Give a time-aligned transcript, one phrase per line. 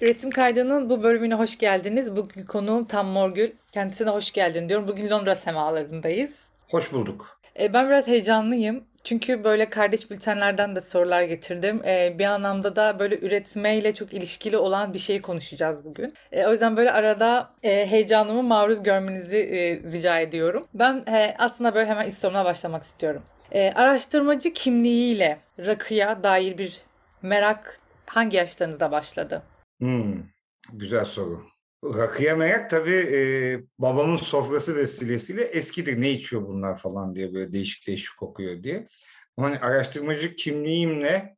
[0.00, 2.16] Üretim Kaydı'nın bu bölümüne hoş geldiniz.
[2.16, 3.50] Bugün konuğum Tam Morgül.
[3.72, 4.88] Kendisine hoş geldin diyorum.
[4.88, 6.34] Bugün Londra semalarındayız.
[6.70, 7.40] Hoş bulduk.
[7.60, 8.84] E, ben biraz heyecanlıyım.
[9.04, 11.82] Çünkü böyle kardeş bültenlerden de sorular getirdim.
[11.84, 16.14] E, bir anlamda da böyle üretmeyle çok ilişkili olan bir şey konuşacağız bugün.
[16.32, 20.66] E, o yüzden böyle arada e, heyecanımı maruz görmenizi e, rica ediyorum.
[20.74, 23.22] Ben e, aslında böyle hemen ilk soruna başlamak istiyorum.
[23.52, 26.80] E, araştırmacı kimliğiyle rakıya dair bir
[27.22, 29.42] merak hangi yaşlarınızda başladı?
[29.80, 30.22] Hmm,
[30.72, 31.46] güzel soru.
[31.84, 33.20] Rakıya merak tabii e,
[33.78, 36.00] babamın sofrası vesilesiyle eskidir.
[36.00, 38.86] Ne içiyor bunlar falan diye böyle değişik değişik kokuyor diye.
[39.36, 41.36] Ama hani araştırmacı kimliğimle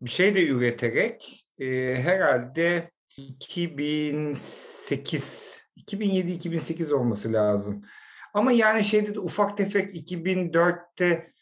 [0.00, 1.66] bir şey de üreterek e,
[1.96, 7.84] herhalde 2008, 2007-2008 olması lazım.
[8.34, 11.32] Ama yani şeyde de ufak tefek 2004'te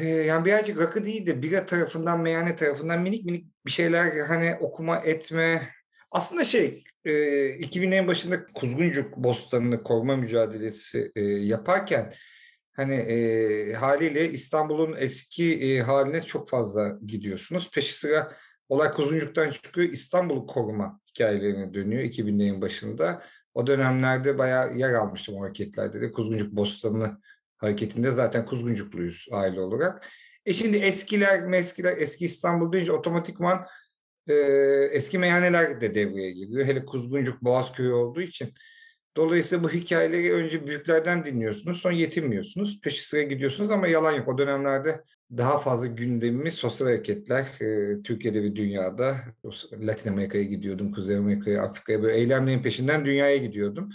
[0.00, 4.98] yani birazcık rakı değil de bira tarafından, meyhane tarafından minik minik bir şeyler hani okuma
[4.98, 5.75] etme.
[6.16, 7.10] Aslında şey, e,
[7.60, 12.12] 2000'lerin başında Kuzguncuk Bostanı'nı koruma mücadelesi e, yaparken
[12.72, 17.70] hani e, haliyle İstanbul'un eski e, haline çok fazla gidiyorsunuz.
[17.70, 18.32] Peşi sıra
[18.68, 23.22] olay Kuzguncuk'tan çıkıyor, İstanbul'u koruma hikayelerine dönüyor 2000'lerin başında.
[23.54, 26.12] O dönemlerde bayağı yer almıştım o hareketlerde de.
[26.12, 27.20] Kuzguncuk Bostanı
[27.56, 30.06] hareketinde zaten Kuzguncukluyuz aile olarak.
[30.46, 33.66] E şimdi eskiler, meskiler, eski İstanbul deyince otomatikman
[34.28, 34.34] e,
[34.92, 36.66] eski meyhaneler de devreye giriyor.
[36.66, 38.54] Hele Kuzguncuk Boğazköy olduğu için.
[39.16, 42.80] Dolayısıyla bu hikayeleri önce büyüklerden dinliyorsunuz, sonra yetinmiyorsunuz.
[42.80, 44.28] Peşi sıra gidiyorsunuz ama yalan yok.
[44.28, 45.02] O dönemlerde
[45.36, 49.16] daha fazla gündemimi sosyal hareketler e, Türkiye'de ve dünyada
[49.72, 53.88] Latin Amerika'ya gidiyordum, Kuzey Amerika'ya, Afrika'ya böyle eylemlerin peşinden dünyaya gidiyordum.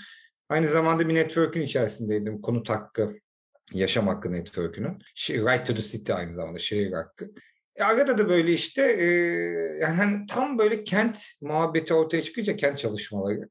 [0.50, 2.42] Aynı zamanda bir network'ün içerisindeydim.
[2.42, 3.14] Konut hakkı,
[3.74, 4.98] Yaşam Hakkı Network'ünün.
[5.30, 7.32] Right to the City aynı zamanda şehir hakkı.
[7.76, 9.06] E da böyle işte e,
[9.82, 13.50] yani hani tam böyle kent muhabbeti ortaya çıkınca kent çalışmaları.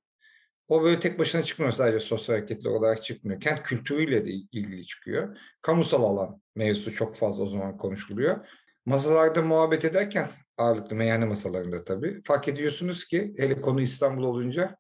[0.69, 3.41] O böyle tek başına çıkmıyor sadece sosyal hareketler olarak çıkmıyor.
[3.41, 5.37] Kent kültürüyle de ilgili çıkıyor.
[5.63, 8.49] Kamusal alan mevzusu çok fazla o zaman konuşuluyor.
[8.87, 14.77] Masalarda muhabbet ederken ağırlıklı meyhane masalarında tabii fark ediyorsunuz ki hele konu İstanbul olunca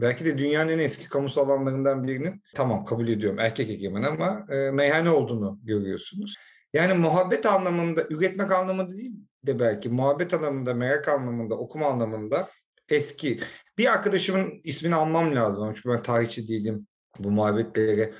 [0.00, 4.70] belki de dünyanın en eski kamusal alanlarından birinin tamam kabul ediyorum erkek egemen ama e,
[4.70, 6.36] meyhane olduğunu görüyorsunuz.
[6.74, 9.16] Yani muhabbet anlamında, üretmek anlamında değil
[9.46, 12.48] de belki muhabbet anlamında, merak anlamında, okuma anlamında
[12.88, 13.40] eski.
[13.78, 16.86] Bir arkadaşımın ismini almam lazım çünkü ben tarihçi değilim.
[17.18, 18.12] Bu muhabbetlere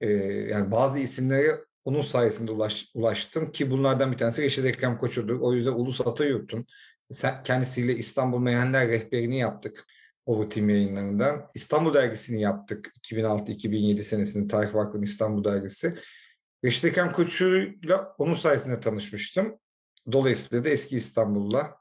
[0.00, 0.10] e,
[0.50, 5.40] yani bazı isimlere onun sayesinde ulaş, ulaştım ki bunlardan bir tanesi Reşit Ekrem Koçu'dur.
[5.40, 6.66] O yüzden Ulus Atayurt'un
[7.44, 9.84] kendisiyle İstanbul Meyhaneler rehberini yaptık.
[10.26, 11.50] Ovutim yayınlarından.
[11.54, 12.92] İstanbul Dergisi'ni yaptık.
[13.02, 15.98] 2006-2007 senesinde Tarih Vakfı'nın İstanbul Dergisi.
[16.64, 19.58] Reşit Ekrem Koçu'yla onun sayesinde tanışmıştım.
[20.12, 21.76] Dolayısıyla da eski İstanbul'la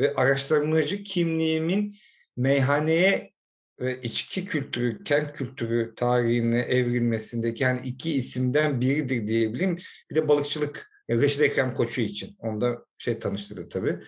[0.00, 1.94] ve araştırmacı kimliğimin
[2.36, 3.32] meyhaneye
[3.80, 9.76] ve içki kültürü, kent kültürü tarihine evrilmesindeki yani iki isimden biridir diyebilirim.
[10.10, 12.36] Bir de balıkçılık, Reşit Ekrem Koçu için.
[12.38, 13.98] Onda şey tanıştırdı tabii.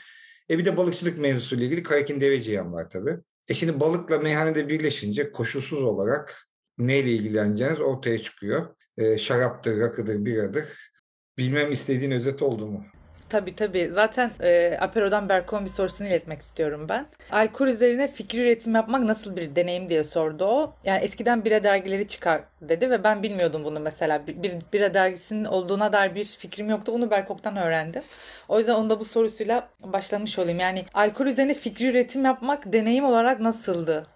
[0.50, 3.16] E bir de balıkçılık mevzusuyla ilgili Karakin Deveciyan var tabii.
[3.48, 6.48] E şimdi balıkla meyhanede birleşince koşulsuz olarak
[6.78, 8.74] neyle ilgileneceğiniz ortaya çıkıyor.
[8.98, 10.92] E, şaraptır, rakıdır, biradır.
[11.38, 12.92] Bilmem istediğin özet oldu mu?
[13.28, 13.90] Tabii tabii.
[13.92, 17.06] Zaten e, Apero'dan Berkon bir sorusunu iletmek istiyorum ben.
[17.30, 20.78] Alkol üzerine fikir üretim yapmak nasıl bir deneyim diye sordu o.
[20.84, 24.26] Yani eskiden bira dergileri çıkar dedi ve ben bilmiyordum bunu mesela.
[24.26, 26.92] Bir, bir bira dergisinin olduğuna dair bir fikrim yoktu.
[26.92, 28.02] Onu Berkok'tan öğrendim.
[28.48, 30.60] O yüzden onu da bu sorusuyla başlamış olayım.
[30.60, 34.06] Yani alkol üzerine fikri üretim yapmak deneyim olarak nasıldı?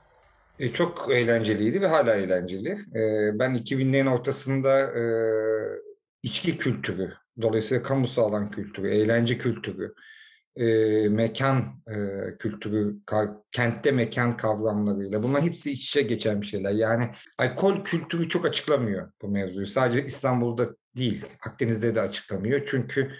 [0.58, 2.70] E, çok eğlenceliydi ve hala eğlenceli.
[2.70, 5.02] E, ben 2000'lerin ortasında e,
[6.22, 7.12] içki kültürü
[7.42, 9.94] Dolayısıyla kamusal alan kültürü, eğlence kültürü,
[10.56, 10.64] e,
[11.08, 11.96] mekan e,
[12.38, 16.72] kültürü, ka, kentte mekan kavramlarıyla bunlar hepsi iç içe geçen bir şeyler.
[16.72, 19.66] Yani alkol kültürü çok açıklamıyor bu mevzuyu.
[19.66, 22.66] Sadece İstanbul'da değil, Akdeniz'de de açıklamıyor.
[22.66, 23.12] Çünkü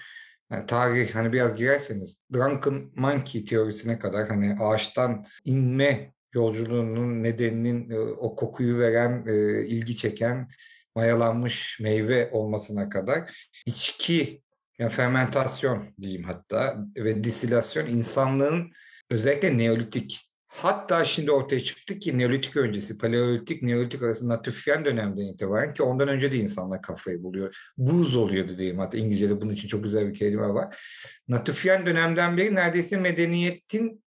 [0.50, 7.99] yani tarih hani biraz girerseniz Drunken Monkey teorisine kadar hani ağaçtan inme yolculuğunun nedeninin e,
[7.99, 10.49] o kokuyu veren, e, ilgi çeken
[10.94, 14.43] mayalanmış meyve olmasına kadar içki,
[14.79, 18.71] yani fermentasyon diyeyim hatta ve disilasyon insanlığın
[19.11, 25.75] özellikle neolitik Hatta şimdi ortaya çıktı ki Neolitik öncesi, Paleolitik, Neolitik arasında Natüfyen dönemden itibaren
[25.75, 27.71] ki ondan önce de insanlar kafayı buluyor.
[27.79, 30.79] Buz oluyordu diyeyim hatta İngilizce'de bunun için çok güzel bir kelime var.
[31.29, 34.05] Natüfyen dönemden beri neredeyse medeniyetin,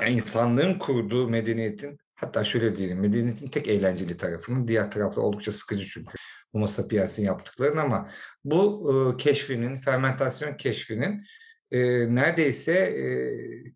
[0.00, 5.86] yani insanlığın kurduğu medeniyetin Hatta şöyle diyelim, medeniyetin tek eğlenceli tarafının diğer tarafta oldukça sıkıcı
[5.88, 6.16] çünkü
[6.52, 8.08] Homo sapiens'in yaptıklarını ama
[8.44, 11.24] bu e, keşfinin, fermentasyon keşfinin
[11.70, 11.80] e,
[12.14, 13.06] neredeyse e,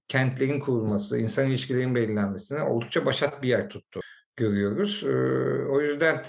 [0.09, 4.01] kentlerin kurulması, insan ilişkilerin belirlenmesine oldukça başat bir yer tuttu
[4.37, 5.03] görüyoruz.
[5.07, 5.09] E,
[5.69, 6.23] o yüzden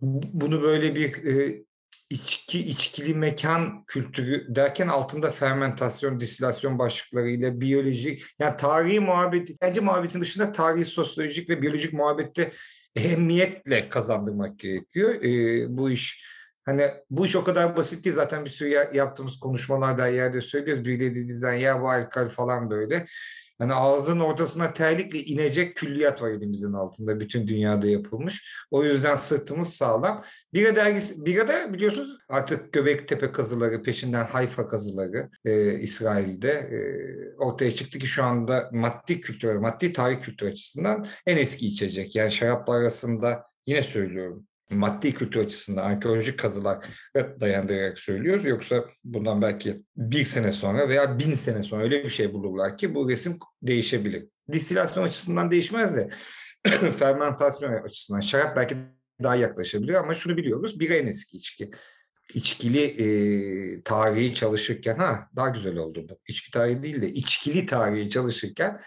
[0.00, 1.64] bunu böyle bir e,
[2.10, 10.20] içki, içkili mekan kültürü derken altında fermentasyon, distilasyon başlıklarıyla biyolojik, yani tarihi muhabbet, bence muhabbetin
[10.20, 12.52] dışında tarihi, sosyolojik ve biyolojik muhabbette
[12.96, 15.14] ehemmiyetle kazandırmak gerekiyor.
[15.14, 16.24] E, bu iş
[16.64, 20.84] hani bu iş o kadar basit değil zaten bir sürü yaptığımız konuşmalarda yerde söylüyoruz.
[20.84, 23.06] Bir dediği dizen ya bu alkol falan böyle.
[23.58, 27.20] Hani ağzın ortasına terlikle inecek külliyat var elimizin altında.
[27.20, 28.66] Bütün dünyada yapılmış.
[28.70, 30.24] O yüzden sırtımız sağlam.
[30.54, 36.78] Bira dergisi, Bira da biliyorsunuz artık Göbektepe kazıları peşinden Hayfa kazıları e, İsrail'de e,
[37.38, 42.16] ortaya çıktı ki şu anda maddi kültür, maddi tarih kültür açısından en eski içecek.
[42.16, 48.44] Yani şaraplar arasında yine söylüyorum maddi kültür açısından arkeolojik kazılar dayandırarak söylüyoruz.
[48.44, 52.94] Yoksa bundan belki bir sene sonra veya bin sene sonra öyle bir şey bulurlar ki
[52.94, 54.28] bu resim değişebilir.
[54.52, 56.10] Distilasyon açısından değişmez de
[56.98, 58.76] fermentasyon açısından şarap belki
[59.22, 61.70] daha yaklaşabiliyor ama şunu biliyoruz bir en eski içki.
[62.34, 66.18] İçkili e, tarihi çalışırken ha daha güzel oldu bu.
[66.28, 68.80] İçki tarihi değil de içkili tarihi çalışırken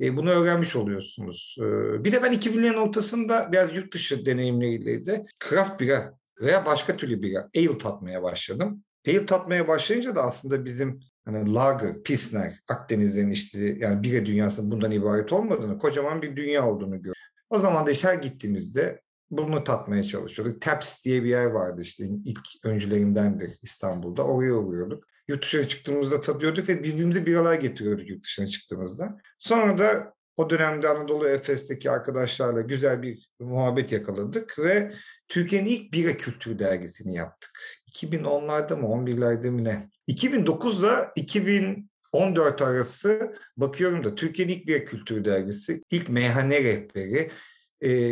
[0.00, 1.56] e, bunu öğrenmiş oluyorsunuz.
[1.60, 1.64] E,
[2.04, 7.22] bir de ben 2000'lerin ortasında biraz yurt dışı deneyimleriyle de craft bira veya başka türlü
[7.22, 8.84] bira, ale tatmaya başladım.
[9.08, 14.92] Ale tatmaya başlayınca da aslında bizim hani lager, pilsner, Akdeniz'in işte yani bira dünyasının bundan
[14.92, 17.14] ibaret olmadığını, kocaman bir dünya olduğunu gördüm.
[17.50, 19.00] O zaman da işte her gittiğimizde
[19.30, 20.60] bunu tatmaya çalışıyorduk.
[20.60, 24.24] Taps diye bir yer vardı işte ilk öncülerinden İstanbul'da.
[24.24, 29.16] Oraya uğruyorduk yurt dışına çıktığımızda tadıyorduk ve birbirimize biralar getiriyorduk yurt dışına çıktığımızda.
[29.38, 34.92] Sonra da o dönemde Anadolu Efes'teki arkadaşlarla güzel bir muhabbet yakaladık ve
[35.28, 37.50] Türkiye'nin ilk bira kültürü dergisini yaptık.
[37.92, 39.90] 2010'larda mı 11'lerde mi ne?
[40.08, 47.30] 2009'da 2014 arası bakıyorum da Türkiye'nin ilk bira kültürü dergisi, ilk meyhane rehberi,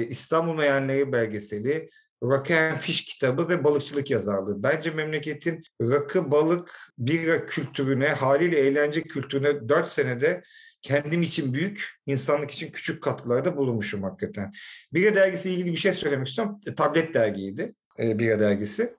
[0.08, 1.90] İstanbul Meyhaneleri belgeseli,
[2.22, 4.62] Rock and Fish kitabı ve balıkçılık yazarlığı.
[4.62, 10.42] Bence memleketin rakı, balık, bira kültürüne, haliyle eğlence kültürüne dört senede
[10.82, 14.52] kendim için büyük, insanlık için küçük katkılarda bulunmuşum hakikaten.
[14.92, 16.60] Bira dergisi ilgili bir şey söylemek istiyorum.
[16.66, 18.94] E, tablet dergiydi, e, Bira dergisi.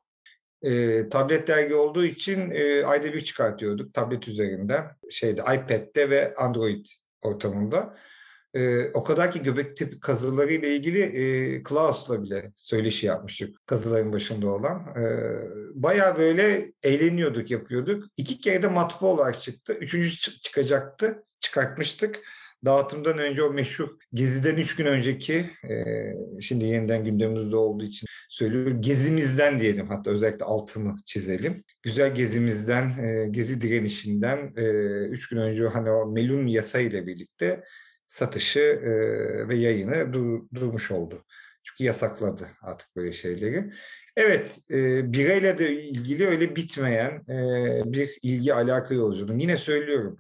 [0.62, 4.88] E, tablet dergi olduğu için e, ayda bir çıkartıyorduk tablet üzerinden.
[5.10, 6.86] Şeyde, iPad'de ve Android
[7.22, 7.98] ortamında.
[8.54, 14.50] E, o kadar ki Göbektepe kazıları ile ilgili e, Klaus'la bile söyleşi yapmıştık kazıların başında
[14.50, 14.80] olan.
[14.98, 15.04] E,
[15.74, 18.04] bayağı böyle eğleniyorduk, yapıyorduk.
[18.18, 19.74] İki kere de matbu olarak çıktı.
[19.74, 22.20] Üçüncü çıkacaktı, çıkartmıştık.
[22.66, 25.86] Dağıtımdan önce o meşhur Gezi'den üç gün önceki, e,
[26.42, 31.64] şimdi yeniden gündemimizde olduğu için söylüyorum, Gezimizden diyelim hatta özellikle altını çizelim.
[31.84, 34.64] Güzel Gezimizden, e, Gezi direnişinden e,
[35.08, 37.64] üç gün önce hani o Melun yasa ile birlikte
[38.10, 38.90] satışı e,
[39.48, 41.26] ve yayını dur, durmuş oldu.
[41.64, 43.72] Çünkü yasakladı artık böyle şeyleri.
[44.18, 49.38] Evet, e, birayla da ilgili öyle bitmeyen e, bir ilgi alaka yolculuğum.
[49.38, 50.20] Yine söylüyorum,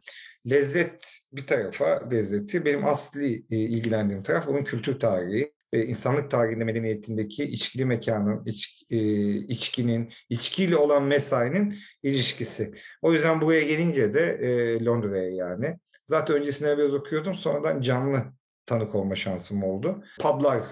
[0.49, 5.53] lezzet bir tarafa lezzeti, benim asli e, ilgilendiğim taraf onun kültür tarihi.
[5.73, 8.97] E, insanlık tarihinde medeniyetindeki içkili mekanın, iç, e,
[9.37, 12.73] içkinin, içkiyle olan mesainin ilişkisi.
[13.01, 15.77] O yüzden buraya gelince de e, Londra'ya yani
[16.09, 17.35] Zaten öncesinde biraz okuyordum.
[17.35, 18.23] Sonradan canlı
[18.65, 20.03] tanık olma şansım oldu.
[20.19, 20.63] Publar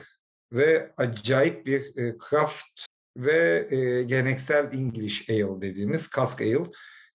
[0.52, 2.86] ve acayip bir e, craft
[3.18, 6.64] ve e, geleneksel English ale dediğimiz cask ale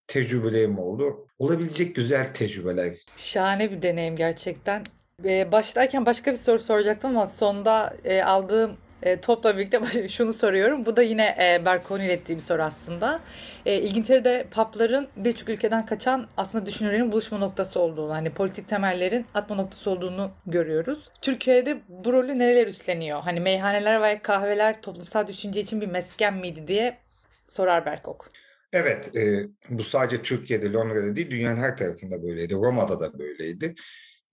[0.07, 1.27] tecrübelerim oldu.
[1.39, 2.93] Olabilecek güzel tecrübeler.
[3.17, 4.83] Şahane bir deneyim gerçekten.
[5.25, 10.87] Ee, başlarken başka bir soru soracaktım ama sonda e, aldığım e, topla birlikte şunu soruyorum.
[10.87, 13.21] Bu da yine e, Berko'nun ilettiği bir soru aslında.
[13.67, 19.57] E, İngiltere'de pubların birçok ülkeden kaçan aslında düşünürlerin buluşma noktası olduğunu, hani politik temellerin atma
[19.57, 21.11] noktası olduğunu görüyoruz.
[21.23, 23.23] Türkiye'de bu rolü nereler üstleniyor?
[23.23, 26.99] Hani meyhaneler veya kahveler toplumsal düşünce için bir mesken miydi diye
[27.47, 28.29] sorar Berkok.
[28.73, 32.55] Evet, e, bu sadece Türkiye'de, Londra'da değil, dünyanın her tarafında böyleydi.
[32.55, 33.75] Roma'da da böyleydi.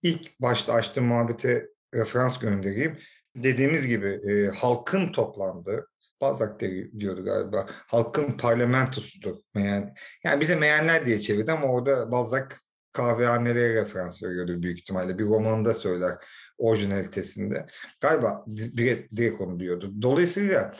[0.02, 2.98] İlk başta açtığım muhabbete referans göndereyim
[3.36, 5.86] dediğimiz gibi e, halkın toplandığı,
[6.20, 6.50] Balzac
[6.98, 9.36] diyordu galiba, halkın parlamentosudur.
[9.54, 9.92] Yani,
[10.24, 12.44] yani bize meyenler diye çevirdi ama orada Balzac
[12.92, 15.18] kahvehanelere referans veriyordu büyük ihtimalle.
[15.18, 16.16] Bir romanında söyler
[16.58, 17.66] orijinalitesinde.
[18.00, 18.44] Galiba
[18.76, 19.92] direkt, direkt onu diyordu.
[20.02, 20.74] Dolayısıyla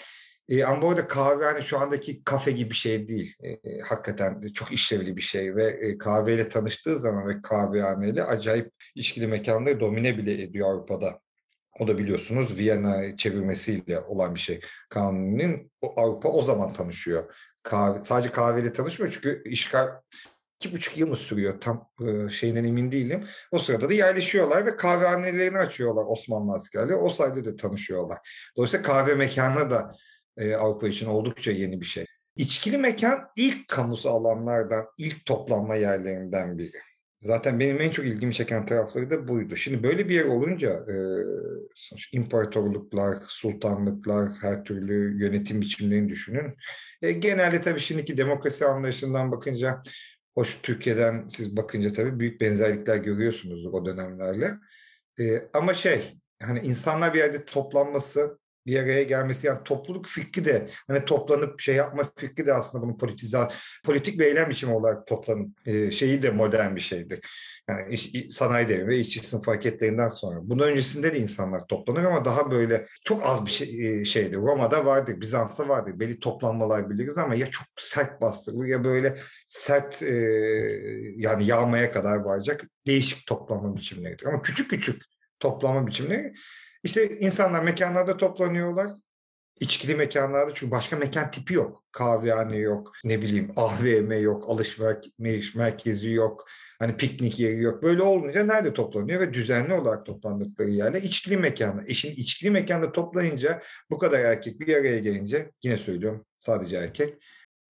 [0.49, 3.35] e, ama bu arada kahvehane şu andaki kafe gibi bir şey değil.
[3.43, 9.27] E, hakikaten çok işlevli bir şey ve e, kahveyle tanıştığı zaman ve kahvehaneyle acayip işkili
[9.27, 11.21] mekanları domine bile ediyor Avrupa'da.
[11.81, 14.61] O da biliyorsunuz Viyana çevirmesiyle olan bir şey.
[14.89, 17.35] Kanuni'nin Avrupa o zaman tanışıyor.
[17.63, 19.89] Kahve, sadece kahveyle tanışmıyor çünkü işgal
[20.61, 23.25] iki buçuk yıl mı sürüyor tam e, şeyinden emin değilim.
[23.53, 26.95] O sırada da yerleşiyorlar ve kahvehanelerini açıyorlar Osmanlı askerleri.
[26.95, 28.19] O sayede de tanışıyorlar.
[28.57, 29.93] Dolayısıyla kahve mekanı da
[30.37, 32.07] e, Avrupa için oldukça yeni bir şey.
[32.37, 36.90] İçkili mekan ilk kamusu alanlardan, ilk toplanma yerlerinden biri.
[37.23, 39.57] Zaten benim en çok ilgimi çeken tarafları da buydu.
[39.57, 40.97] Şimdi böyle bir yer olunca e,
[42.13, 46.57] imparatorluklar, sultanlıklar, her türlü yönetim biçimlerini düşünün.
[47.03, 49.83] E, genelde tabii şimdiki demokrasi anlayışından bakınca,
[50.35, 54.55] hoş Türkiye'den siz bakınca tabii büyük benzerlikler görüyorsunuz o dönemlerle.
[55.21, 60.69] E, ama şey, hani insanlar bir yerde toplanması, bir araya gelmesi yani topluluk fikri de
[60.89, 65.69] hani toplanıp şey yapma fikri de aslında bunun politizat politik bir eylem biçimi olarak toplanıp
[65.69, 67.21] e, şeyi de modern bir şeydir.
[67.69, 70.41] Yani iş, sanayi devrimi ve işçi sınıf hareketlerinden sonra.
[70.43, 74.37] Bunun öncesinde de insanlar toplanır ama daha böyle çok az bir şey, şeydi.
[74.37, 76.01] Roma'da vardır, Bizans'ta vardır.
[76.01, 80.15] Belli toplanmalar biliriz ama ya çok sert bastırılır ya böyle sert e,
[81.17, 84.27] yani yağmaya kadar varacak değişik toplanma biçimleridir.
[84.27, 85.03] Ama küçük küçük
[85.41, 86.35] toplama biçimleri
[86.85, 88.91] işte insanlar mekanlarda toplanıyorlar.
[89.61, 91.85] İçkili mekanlarda çünkü başka mekan tipi yok.
[91.93, 96.47] Kahvehane yok, ne bileyim AVM yok, alışveriş merkezi yok,
[96.79, 97.83] hani piknik yeri yok.
[97.83, 101.85] Böyle olunca nerede toplanıyor ve düzenli olarak toplandıkları yerler içkili mekanlar.
[101.89, 107.15] E şimdi içkili mekanda toplayınca bu kadar erkek bir araya gelince yine söylüyorum sadece erkek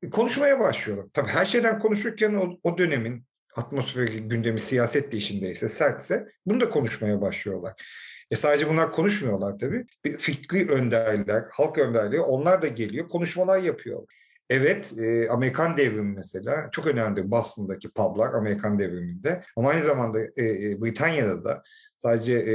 [0.02, 1.06] e, konuşmaya başlıyorlar.
[1.12, 3.26] Tabii her şeyden konuşurken o, o dönemin
[3.56, 7.72] atmosferi, gündemi siyaset de işindeyse, sertse bunu da konuşmaya başlıyorlar.
[8.30, 9.86] E sadece bunlar konuşmuyorlar tabii.
[10.04, 14.06] Bir fikri önderler, halk önderliği onlar da geliyor, konuşmalar yapıyor.
[14.50, 19.42] Evet, e, Amerikan devrimi mesela çok önemli Boston'daki publar Amerikan devriminde.
[19.56, 21.62] Ama aynı zamanda e, e, Britanya'da da
[21.96, 22.54] sadece e,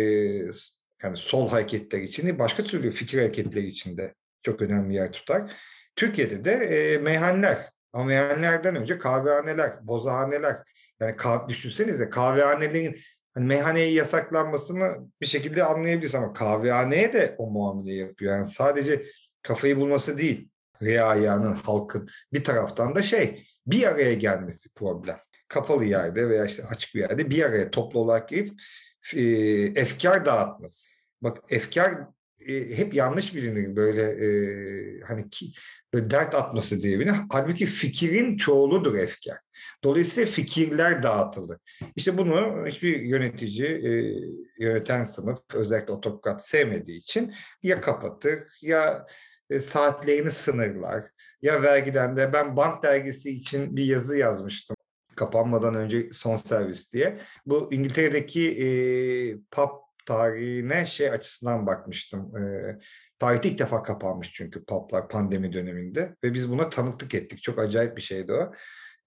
[1.03, 4.13] yani sol hareketler için başka türlü fikir hareketleri için de
[4.43, 5.53] çok önemli yer tutar.
[5.95, 10.57] Türkiye'de de e, meyhaneler, ama meyhanelerden önce kahvehaneler, bozhaneler.
[10.99, 12.95] Yani kah düşünsenize kahvehanelerin
[13.35, 18.33] hani meyhaneyi yasaklanmasını bir şekilde anlayabiliriz ama kahvehaneye de o muamele yapıyor.
[18.33, 19.05] Yani sadece
[19.41, 20.49] kafayı bulması değil,
[20.81, 25.17] reayanın, halkın bir taraftan da şey bir araya gelmesi problem.
[25.47, 28.53] Kapalı yerde veya işte açık bir yerde bir araya toplu olarak gelip
[29.13, 29.21] e,
[29.81, 30.89] efkar dağıtması.
[31.21, 31.91] Bak efkar
[32.47, 35.51] e, hep yanlış bilinir böyle e, hani ki
[36.09, 37.15] dert atması diye bilinir.
[37.31, 39.37] Halbuki fikrin çoğuludur efkar.
[39.83, 41.57] Dolayısıyla fikirler dağıtılır.
[41.95, 43.91] İşte bunu hiçbir yönetici, e,
[44.63, 47.33] yöneten sınıf özellikle otokrat sevmediği için
[47.63, 49.05] ya kapatır ya
[49.49, 51.03] e, saatlerini sınırlar
[51.41, 54.75] ya vergiden de ben bank dergisi için bir yazı yazmıştım
[55.15, 57.19] kapanmadan önce son servis diye.
[57.45, 58.67] Bu İngiltere'deki e,
[59.51, 59.69] pub
[60.05, 62.37] tarihine şey açısından bakmıştım.
[62.37, 62.43] E,
[63.19, 67.43] tarihte ilk defa kapanmış çünkü publar pandemi döneminde ve biz buna tanıklık ettik.
[67.43, 68.53] Çok acayip bir şeydi o.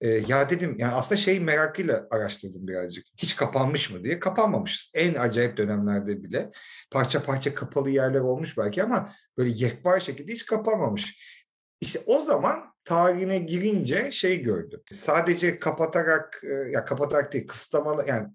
[0.01, 3.05] E, ya dedim yani aslında şey merakıyla araştırdım birazcık.
[3.17, 4.19] Hiç kapanmış mı diye.
[4.19, 4.91] Kapanmamışız.
[4.95, 6.51] En acayip dönemlerde bile.
[6.91, 11.19] Parça parça kapalı yerler olmuş belki ama böyle yekpare şekilde hiç kapanmamış.
[11.81, 14.81] İşte o zaman tarihine girince şey gördüm.
[14.91, 18.27] Sadece kapatarak ya kapatarak değil kısıtlamalı yani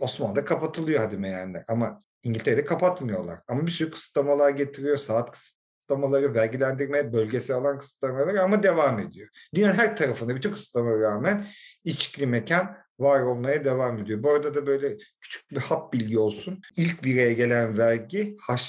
[0.00, 3.40] Osmanlı'da kapatılıyor hadi meğerler ama İngiltere'de kapatmıyorlar.
[3.48, 4.96] Ama bir sürü kısıtlamalar getiriyor.
[4.96, 9.28] Saat kısıtlamaları, vergilendirme, bölgesel alan kısıtlamaları ama devam ediyor.
[9.54, 11.46] Dünyanın her tarafında bütün kısıtlamalara rağmen
[11.84, 14.22] içkili mekan var olmaya devam ediyor.
[14.22, 16.62] Bu arada da böyle küçük bir hap bilgi olsun.
[16.76, 18.60] İlk bireye gelen vergi Haç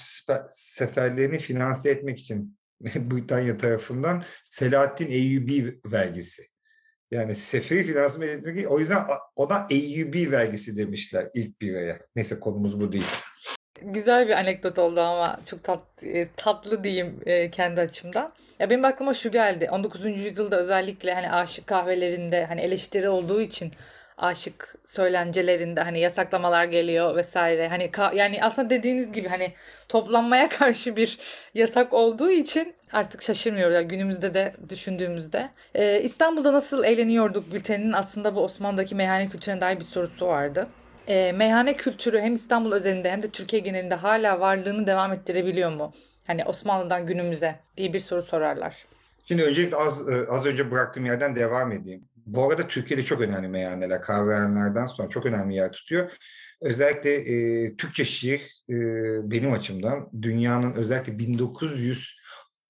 [0.47, 2.57] seferlerini finanse etmek için
[2.95, 6.43] Britanya tarafından Selahattin Eyyubi vergisi.
[7.11, 12.01] Yani seferi finansman etmek o yüzden ona Eyyubi vergisi demişler ilk bireye.
[12.15, 13.05] Neyse konumuz bu değil.
[13.81, 18.33] Güzel bir anekdot oldu ama çok tat, e, tatlı diyeyim e, kendi açımdan.
[18.59, 19.69] Ya benim aklıma şu geldi.
[19.71, 20.05] 19.
[20.05, 23.71] yüzyılda özellikle hani aşık kahvelerinde hani eleştiri olduğu için
[24.17, 27.67] aşık söylencelerinde hani yasaklamalar geliyor vesaire.
[27.67, 29.53] Hani yani aslında dediğiniz gibi hani
[29.89, 31.19] toplanmaya karşı bir
[31.53, 33.75] yasak olduğu için artık şaşırmıyoruz.
[33.75, 35.49] Yani günümüzde de düşündüğümüzde.
[35.75, 40.67] Ee, İstanbul'da nasıl eğleniyorduk bülteninin aslında bu Osmanlı'daki meyhane kültürüne dair bir sorusu vardı.
[41.07, 45.93] Ee, meyhane kültürü hem İstanbul özelinde hem de Türkiye genelinde hala varlığını devam ettirebiliyor mu?
[46.27, 48.85] Hani Osmanlı'dan günümüze diye bir soru sorarlar.
[49.27, 52.03] Şimdi öncelikle az, e, az önce bıraktığım yerden devam edeyim.
[52.25, 56.11] Bu arada Türkiye'de çok önemli meyhaneler, kahvehanelerden sonra çok önemli yer tutuyor.
[56.61, 58.75] Özellikle e, Türkçe şiir e,
[59.31, 62.15] benim açımdan dünyanın özellikle 1900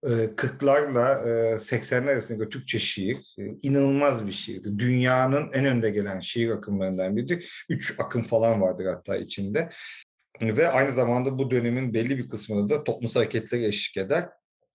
[0.05, 1.23] 40'larla
[1.55, 3.17] 80'ler arasında Türkçe şiir
[3.61, 4.79] inanılmaz bir şiirdi.
[4.79, 7.65] Dünyanın en önde gelen şiir akımlarından biridir.
[7.69, 9.69] Üç akım falan vardır hatta içinde.
[10.41, 14.29] Ve aynı zamanda bu dönemin belli bir kısmını da toplumsal hareketleri eşlik eder.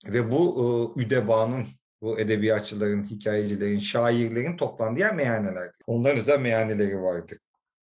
[0.08, 1.66] Ve bu Üdeba'nın
[2.02, 5.76] Bu edebiyatçıların, hikayecilerin, şairlerin toplandığı yer meyhanelerdi.
[5.86, 7.38] Onların özel meyhaneleri vardı.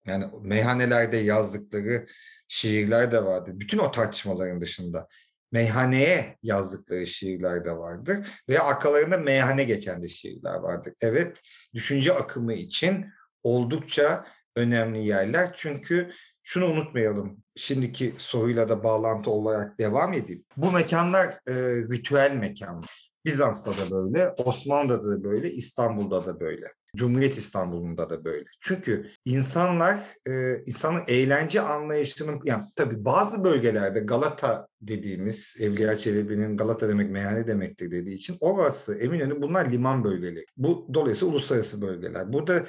[0.06, 2.06] Yani meyhanelerde yazdıkları
[2.48, 3.50] şiirler de vardı.
[3.54, 5.08] Bütün o tartışmaların dışında
[5.52, 10.92] meyhaneye yazdıkları şiirler de vardır ve arkalarında meyhane geçen de şiirler vardır.
[11.02, 11.42] Evet,
[11.74, 13.06] düşünce akımı için
[13.42, 14.26] oldukça
[14.56, 15.54] önemli yerler.
[15.56, 16.10] Çünkü
[16.42, 20.44] şunu unutmayalım, şimdiki soruyla da bağlantı olarak devam edeyim.
[20.56, 21.54] Bu mekanlar e,
[21.92, 23.05] ritüel mekanlar.
[23.26, 26.66] Bizans'ta da böyle, Osmanlı'da da böyle, İstanbul'da da böyle.
[26.96, 28.44] Cumhuriyet İstanbul'unda da böyle.
[28.60, 36.88] Çünkü insanlar, e, insanın eğlence anlayışının, yani tabii bazı bölgelerde Galata dediğimiz, Evliya Çelebi'nin Galata
[36.88, 40.46] demek meyhane demektir dediği için orası, Eminönü bunlar liman bölgeleri.
[40.56, 42.32] Bu dolayısıyla uluslararası bölgeler.
[42.32, 42.66] Burada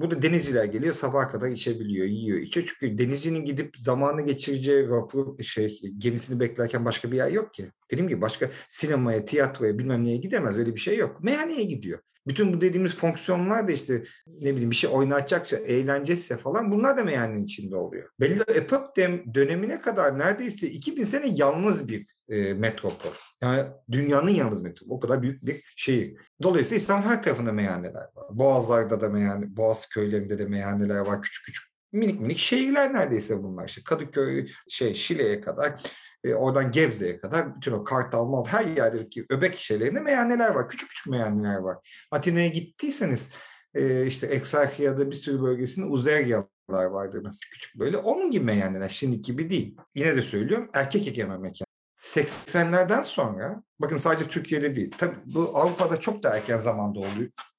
[0.00, 2.66] Burada denizciler geliyor sabah kadar içebiliyor, yiyor, içiyor.
[2.66, 7.70] Çünkü denizcinin gidip zamanı geçireceği vapur, şey, gemisini beklerken başka bir yer yok ki.
[7.90, 10.56] Dediğim gibi başka sinemaya, tiyatroya bilmem neye gidemez.
[10.56, 11.22] Öyle bir şey yok.
[11.22, 11.98] Meyhaneye gidiyor.
[12.26, 17.04] Bütün bu dediğimiz fonksiyonlar da işte ne bileyim bir şey oynatacaksa, eğlencesi falan bunlar da
[17.04, 18.10] meyhanenin içinde oluyor.
[18.20, 18.96] Belli epok
[19.34, 23.10] dönemine kadar neredeyse 2000 sene yalnız bir e, metropol.
[23.42, 24.96] Yani dünyanın yalnız metropol.
[24.96, 26.16] O kadar büyük bir şehir.
[26.42, 28.26] Dolayısıyla İstanbul her tarafında meyhaneler var.
[28.30, 31.22] Boğazlarda da meyhane, Boğaz köylerinde de meyhaneler var.
[31.22, 33.68] Küçük küçük minik minik şehirler neredeyse bunlar.
[33.68, 35.80] İşte Kadıköy, şey Şile'ye kadar
[36.24, 40.68] e, oradan Gebze'ye kadar bütün o Kartal, Mal her yerdeki öbek şeylerinde meyhaneler var.
[40.68, 42.06] Küçük küçük meyhaneler var.
[42.10, 43.32] Atina'ya gittiyseniz
[43.74, 47.96] e, işte Eksarchiya'da bir sürü bölgesinde uzeryalar vardır mesela küçük böyle.
[47.96, 49.76] Onun gibi meyhaneler şimdi gibi değil.
[49.94, 51.66] Yine de söylüyorum erkek egemen mekan.
[51.96, 54.90] 80'lerden sonra bakın sadece Türkiye'de değil.
[54.98, 57.00] Tabii bu Avrupa'da çok da erken zamanda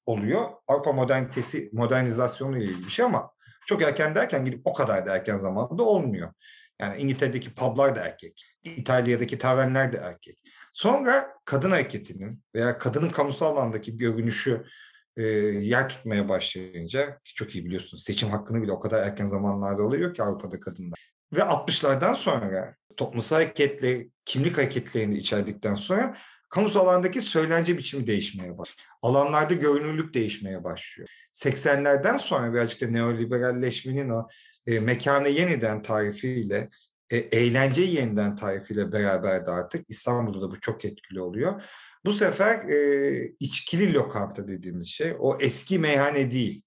[0.06, 0.50] oluyor.
[0.66, 3.30] Avrupa modernitesi, modernizasyonu ile ilgili bir şey ama
[3.66, 6.32] çok erken derken gidip o kadar da erken zamanda olmuyor.
[6.80, 8.56] Yani İngiltere'deki publar da erkek.
[8.64, 10.42] İtalya'daki tavernler de erkek.
[10.72, 14.64] Sonra kadın hareketinin veya kadının kamusal alandaki görünüşü
[15.16, 19.82] e, yer tutmaya başlayınca ki çok iyi biliyorsunuz seçim hakkını bile o kadar erken zamanlarda
[19.82, 20.98] oluyor ki Avrupa'da kadınlar.
[21.32, 26.16] Ve 60'lardan sonra toplumsal hareketleri, kimlik hareketlerini içerdikten sonra
[26.48, 28.88] kamusal alandaki söylence biçimi değişmeye başlıyor.
[29.02, 31.08] Alanlarda görünürlük değişmeye başlıyor.
[31.32, 34.28] 80'lerden sonra birazcık da neoliberalleşmenin o
[34.66, 36.70] e, mekanı yeniden tarifiyle,
[37.10, 41.62] e, eğlenceyi yeniden tarifiyle beraber de artık İstanbul'da da bu çok etkili oluyor.
[42.04, 46.62] Bu sefer e, içkili lokanta dediğimiz şey o eski meyhane değil.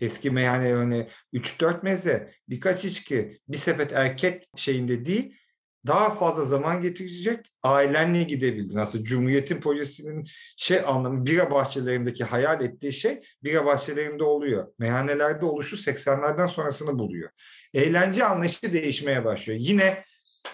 [0.00, 5.39] Eski meyhane hani 3-4 meze, birkaç içki, bir sepet erkek şeyinde değil
[5.86, 8.78] daha fazla zaman getirecek ailenle gidebildin.
[8.78, 14.72] Aslında Cumhuriyet'in projesinin şey anlamı bira bahçelerindeki hayal ettiği şey bira bahçelerinde oluyor.
[14.78, 17.30] Meyhanelerde oluşu 80'lerden sonrasını buluyor.
[17.74, 19.58] Eğlence anlayışı değişmeye başlıyor.
[19.62, 20.04] Yine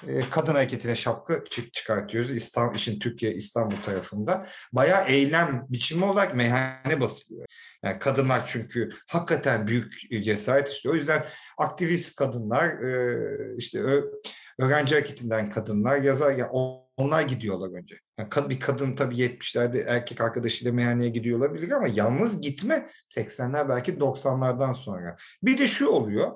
[0.06, 2.30] e, kadın hareketine şapka çıkartıyoruz.
[2.30, 4.46] İstanbul, işin Türkiye İstanbul tarafında.
[4.72, 7.46] Bayağı eylem biçimi olarak meyhane basılıyor.
[7.82, 10.94] Yani kadınlar çünkü hakikaten büyük cesaret istiyor.
[10.94, 11.24] O yüzden
[11.58, 13.82] aktivist kadınlar e, işte
[14.58, 16.50] öğrenci hareketinden kadınlar yazar ya
[16.96, 17.98] onlar gidiyorlar önce.
[18.18, 23.92] Yani bir kadın tabii 70'lerde erkek arkadaşıyla meyhaneye gidiyor olabilir ama yalnız gitme 80'ler belki
[23.92, 25.16] 90'lardan sonra.
[25.42, 26.32] Bir de şu oluyor.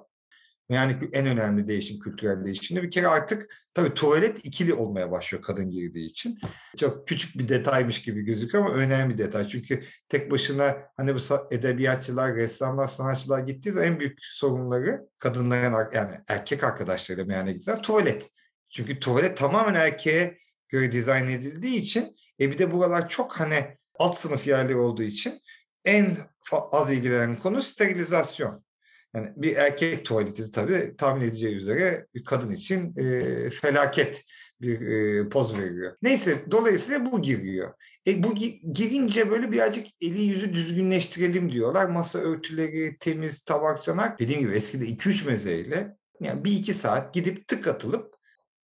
[0.71, 5.71] Yani en önemli değişim, kültürel değişimde bir kere artık tabii tuvalet ikili olmaya başlıyor kadın
[5.71, 6.39] girdiği için.
[6.77, 9.49] Çok küçük bir detaymış gibi gözüküyor ama önemli bir detay.
[9.49, 11.19] Çünkü tek başına hani bu
[11.51, 18.31] edebiyatçılar, ressamlar, sanatçılar gittiği zaman en büyük sorunları kadınların yani erkek arkadaşlarıyla yani güzel tuvalet.
[18.71, 24.17] Çünkü tuvalet tamamen erkeğe göre dizayn edildiği için e bir de buralar çok hani alt
[24.17, 25.41] sınıf yerleri olduğu için
[25.85, 26.17] en
[26.53, 28.65] az ilgilenen konu sterilizasyon.
[29.15, 34.25] Yani bir erkek tuvaleti tabii tahmin edeceği üzere kadın için e, felaket
[34.61, 35.97] bir e, poz veriyor.
[36.03, 37.75] Neyse dolayısıyla bu giriyor.
[38.07, 38.35] E, bu
[38.73, 41.87] girince böyle birazcık eli yüzü düzgünleştirelim diyorlar.
[41.87, 44.21] Masa örtüleri temiz, tabak çanak.
[44.21, 48.15] Dediğim gibi eskide 2-3 mezeyle yani bir iki saat gidip tık atılıp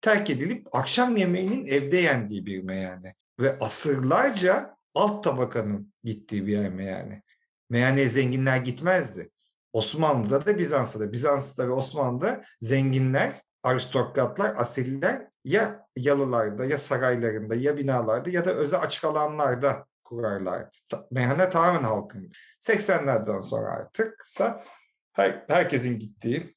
[0.01, 3.15] terk edilip akşam yemeğinin evde yendiği bir meyhane.
[3.39, 7.21] Ve asırlarca alt tabakanın gittiği bir yer meyhane.
[7.69, 9.29] Meyhaneye zenginler gitmezdi.
[9.73, 11.11] Osmanlı'da da Bizans'ta da.
[11.11, 18.81] Bizans'ta ve Osmanlı'da zenginler, aristokratlar, asiller ya yalılarda ya saraylarında ya binalarda ya da özel
[18.81, 20.75] açık alanlarda kurarlardı.
[21.11, 22.31] Meyhane tamamen halkın.
[22.59, 24.63] 80'lerden sonra artıksa
[25.13, 26.55] her, herkesin gittiği,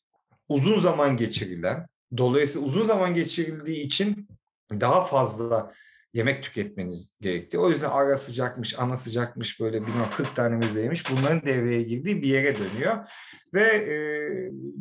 [0.49, 4.29] uzun zaman geçirilen, dolayısıyla uzun zaman geçirildiği için
[4.71, 5.73] daha fazla
[6.15, 7.59] yemek tüketmeniz gerekti.
[7.59, 12.29] O yüzden ara sıcakmış, ana sıcakmış böyle bilmem 40 tane mezeymiş bunların devreye girdiği bir
[12.29, 13.09] yere dönüyor.
[13.55, 13.97] Ve e,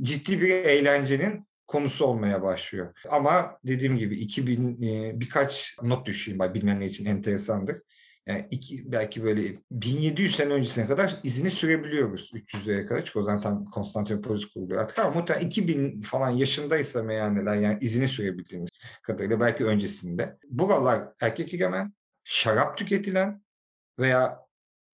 [0.02, 2.94] ciddi bir eğlencenin konusu olmaya başlıyor.
[3.10, 7.82] Ama dediğim gibi 2000 e, birkaç not düşeyim bilmeyenler için enteresandır.
[8.28, 13.06] Yani iki, belki böyle 1700 sene öncesine kadar izini sürebiliyoruz 300'lere kadar.
[13.06, 18.08] Çünkü o zaman tam Konstantinopolis kuruluyor artık ama muhtemelen 2000 falan yaşındaysa meyhaneler yani izini
[18.08, 18.70] sürebildiğimiz
[19.04, 20.38] kadarıyla belki öncesinde.
[20.50, 23.44] Buralar erkek egemen, şarap tüketilen
[24.00, 24.40] veya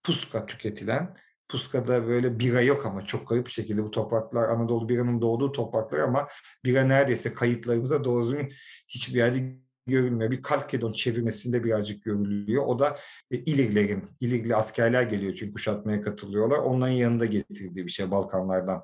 [0.04, 1.15] puska tüketilen
[1.50, 6.00] Puska'da böyle bira yok ama çok garip bir şekilde bu topraklar Anadolu biranın doğduğu topraklar
[6.00, 6.28] ama
[6.65, 8.48] bira neredeyse kayıtlarımıza doğru
[8.88, 10.32] hiçbir yerde görülmüyor.
[10.32, 12.65] Bir Kalkedon çevirmesinde birazcık görülüyor.
[12.67, 12.97] O da
[13.32, 16.58] e, İliglerin, İligli askerler geliyor çünkü kuşatmaya katılıyorlar.
[16.58, 18.84] Onların yanında getirdiği bir şey Balkanlardan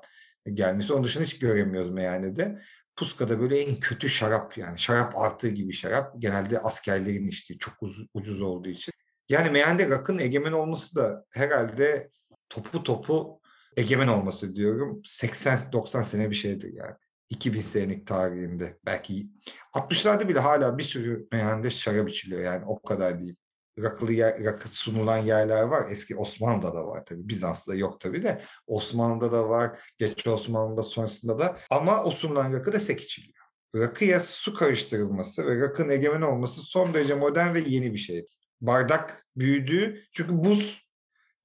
[0.52, 0.92] gelmesi.
[0.92, 2.62] Onun dışında hiç göremiyoruz meyhanede.
[2.96, 4.78] Puska'da böyle en kötü şarap yani.
[4.78, 6.14] Şarap artığı gibi şarap.
[6.18, 8.92] Genelde askerlerin içtiği çok uz- ucuz olduğu için.
[9.28, 12.10] Yani meyhanede rakın egemen olması da herhalde
[12.48, 13.40] topu topu
[13.76, 15.00] egemen olması diyorum.
[15.04, 16.94] 80-90 sene bir şeydir yani.
[17.30, 18.78] 2000 senelik tarihinde.
[18.86, 19.26] Belki
[19.74, 23.36] 60'larda bile hala bir sürü meyhanede şarap içiliyor yani o kadar değil.
[23.78, 25.90] Rakılı yer, rakı sunulan yerler var.
[25.90, 27.28] Eski Osmanlı'da da var tabii.
[27.28, 28.42] Bizans'ta yok tabii de.
[28.66, 29.80] Osmanlı'da da var.
[29.98, 31.58] Geç Osmanlı'da sonrasında da.
[31.70, 33.36] Ama o sunulan rakı da sek içiliyor.
[33.76, 38.26] Rakıya su karıştırılması ve rakının egemen olması son derece modern ve yeni bir şey.
[38.60, 40.86] Bardak büyüdü çünkü buz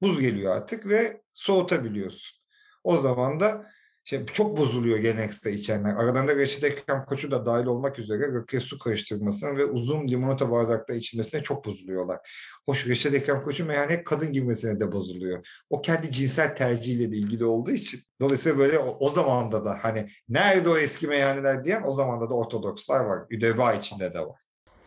[0.01, 2.41] buz geliyor artık ve soğutabiliyorsun.
[2.83, 3.71] O zaman da
[4.03, 5.95] şey, çok bozuluyor geleneksel içenler.
[5.95, 10.93] Aralarında Reşit Ekrem Koçu da dahil olmak üzere rakıya su karıştırmasına ve uzun limonata bardakta
[10.93, 12.19] içilmesine çok bozuluyorlar.
[12.65, 15.47] Hoş Reşit Ekrem Koçu meyhaneye kadın girmesine de bozuluyor.
[15.69, 17.99] O kendi cinsel tercihiyle de ilgili olduğu için.
[18.21, 22.33] Dolayısıyla böyle o, o zamanda da hani nerede o eski meyhaneler diyen o zamanda da
[22.33, 23.23] Ortodokslar var.
[23.29, 24.41] Üdeba içinde de var.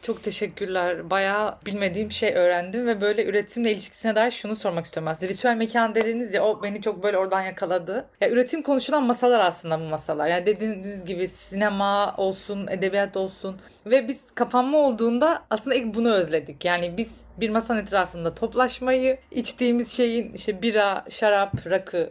[0.04, 1.10] Çok teşekkürler.
[1.10, 5.32] Bayağı bilmediğim şey öğrendim ve böyle üretimle ilişkisine dair şunu sormak istiyorum aslında.
[5.32, 8.06] Ritüel mekan dediniz ya o beni çok böyle oradan yakaladı.
[8.20, 10.26] Ya üretim konuşulan masalar aslında bu masalar.
[10.26, 16.64] Yani dediğiniz gibi sinema olsun, edebiyat olsun ve biz kapanma olduğunda aslında ilk bunu özledik.
[16.64, 22.10] Yani biz bir masanın etrafında toplaşmayı, içtiğimiz şeyin işte bira, şarap, rakı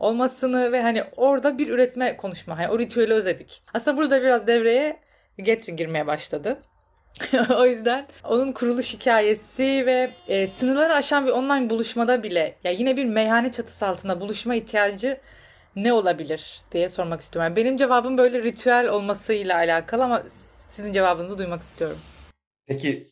[0.00, 2.58] olmasını ve hani orada bir üretme konuşma.
[2.58, 3.62] Hani o ritüeli özledik.
[3.74, 5.00] Aslında burada biraz devreye
[5.38, 6.62] geç girmeye başladı.
[7.58, 12.96] o yüzden onun kuruluş hikayesi ve e, sınırları aşan bir online buluşmada bile ya yine
[12.96, 15.20] bir meyhane çatısı altında buluşma ihtiyacı
[15.76, 17.48] ne olabilir diye sormak istiyorum.
[17.48, 20.22] Yani benim cevabım böyle ritüel olmasıyla alakalı ama
[20.70, 21.98] sizin cevabınızı duymak istiyorum.
[22.66, 23.10] Peki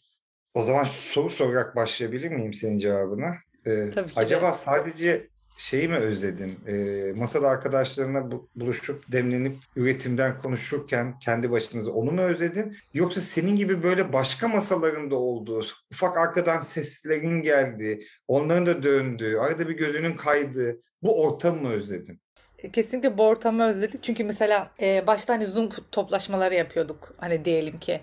[0.54, 3.34] o zaman soru sorarak başlayabilir miyim senin cevabına?
[3.66, 4.56] Ee, Tabii ki acaba de.
[4.56, 6.58] sadece şeyi mi özledin?
[6.66, 12.76] E, masada arkadaşlarına buluşup demlenip üretimden konuşurken kendi başınıza onu mu özledin?
[12.94, 19.68] Yoksa senin gibi böyle başka masalarında olduğu, ufak arkadan seslerin geldiği, onların da döndüğü, arada
[19.68, 22.20] bir gözünün kaydığı bu ortamı mı özledin?
[22.58, 24.02] E, kesinlikle bu ortamı özledik.
[24.02, 27.14] Çünkü mesela e, başta hani Zoom toplaşmaları yapıyorduk.
[27.18, 28.00] Hani diyelim ki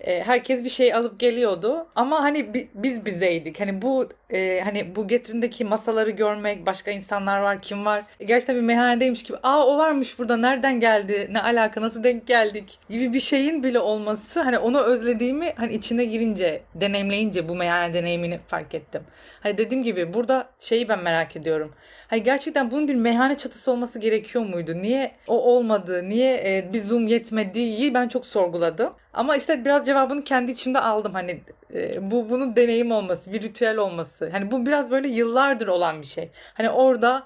[0.00, 3.60] e, herkes bir şey alıp geliyordu ama hani bi, biz bizeydik.
[3.60, 8.04] Hani bu e, hani bu getirindeki masaları görmek, başka insanlar var, kim var?
[8.20, 9.38] E, gerçekten bir meyhanedeymiş gibi.
[9.42, 10.36] Aa o varmış burada.
[10.36, 11.28] Nereden geldi?
[11.30, 11.80] Ne alaka?
[11.80, 12.78] Nasıl denk geldik?
[12.90, 18.40] gibi bir şeyin bile olması hani onu özlediğimi hani içine girince, deneyimleyince bu meyhane deneyimini
[18.46, 19.02] fark ettim.
[19.40, 21.72] Hani dediğim gibi burada şeyi ben merak ediyorum.
[22.08, 24.72] Hani gerçekten bunun bir meyhane çatısı olması gerekiyor muydu?
[24.82, 26.08] Niye o olmadı?
[26.08, 28.92] Niye e, bir Zoom yetmediği ben çok sorguladım.
[29.12, 31.12] Ama işte biraz cevabını kendi içimde aldım.
[31.12, 31.40] Hani
[31.74, 34.30] e, bu bunun deneyim olması, bir ritüel olması.
[34.30, 36.30] Hani bu biraz böyle yıllardır olan bir şey.
[36.54, 37.22] Hani orada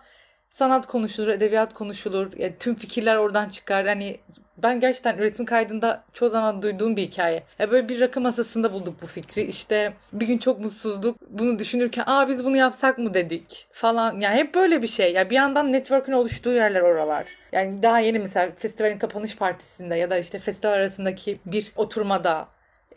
[0.50, 2.32] sanat konuşulur, edebiyat konuşulur.
[2.36, 3.86] Ya, tüm fikirler oradan çıkar.
[3.86, 4.16] Hani
[4.58, 7.42] ben gerçekten üretim kaydında çoğu zaman duyduğum bir hikaye.
[7.58, 9.42] Ya böyle bir rakı masasında bulduk bu fikri.
[9.42, 11.16] İşte bir gün çok mutsuzduk.
[11.28, 14.20] Bunu düşünürken aa biz bunu yapsak mı dedik falan.
[14.20, 15.12] Yani hep böyle bir şey.
[15.12, 17.26] Ya bir yandan network'ün oluştuğu yerler oralar.
[17.52, 22.48] Yani daha yeni mesela festivalin kapanış partisinde ya da işte festival arasındaki bir oturmada.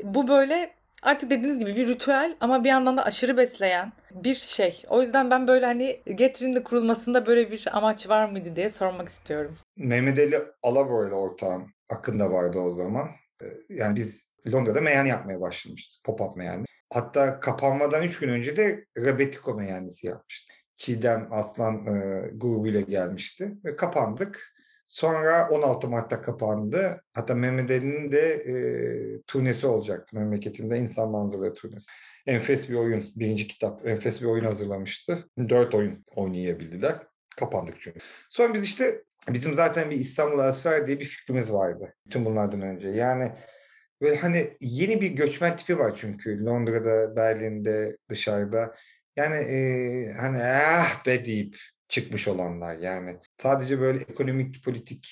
[0.03, 0.71] Bu böyle
[1.03, 4.83] artık dediğiniz gibi bir ritüel ama bir yandan da aşırı besleyen bir şey.
[4.89, 9.57] O yüzden ben böyle hani Getrin'de kurulmasında böyle bir amaç var mıydı diye sormak istiyorum.
[9.77, 13.07] Mehmet Ali Alabor ile ortağım Akın'da vardı o zaman.
[13.41, 16.05] Ee, yani biz Londra'da meyhane yapmaya başlamıştık.
[16.05, 16.65] Pop-up meyhane.
[16.93, 20.57] Hatta kapanmadan 3 gün önce de Rebetiko meyhanesi yapmıştık.
[20.77, 24.56] Çiğdem Aslan e, grubuyla gelmişti ve kapandık.
[24.87, 27.01] Sonra 16 Mart'ta kapandı.
[27.13, 28.53] Hatta Mehmet Ali'nin de e,
[29.27, 30.77] turnesi olacaktı memleketimde.
[30.77, 31.87] insan manzara turnesi.
[32.27, 33.11] Enfes bir oyun.
[33.15, 33.87] Birinci kitap.
[33.87, 35.29] Enfes bir oyun hazırlamıştı.
[35.49, 36.95] Dört oyun oynayabildiler.
[37.37, 37.99] Kapandık çünkü.
[38.29, 41.93] Sonra biz işte bizim zaten bir İstanbul Asfer diye bir fikrimiz vardı.
[42.05, 42.87] Bütün bunlardan önce.
[42.89, 43.31] Yani
[44.01, 48.75] böyle hani yeni bir göçmen tipi var çünkü Londra'da, Berlin'de, dışarıda.
[49.15, 51.57] Yani e, hani ah be deyip
[51.89, 55.05] çıkmış olanlar yani sadece böyle ekonomik politik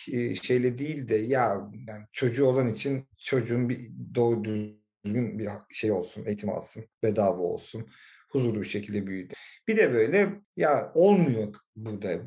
[0.44, 6.26] şeyle değil de ya yani çocuğu olan için çocuğun bir doğru düzgün bir şey olsun
[6.26, 7.88] eğitim alsın bedava olsun
[8.36, 9.34] huzurlu bir şekilde büyüdü.
[9.68, 12.22] Bir de böyle ya olmuyor burada.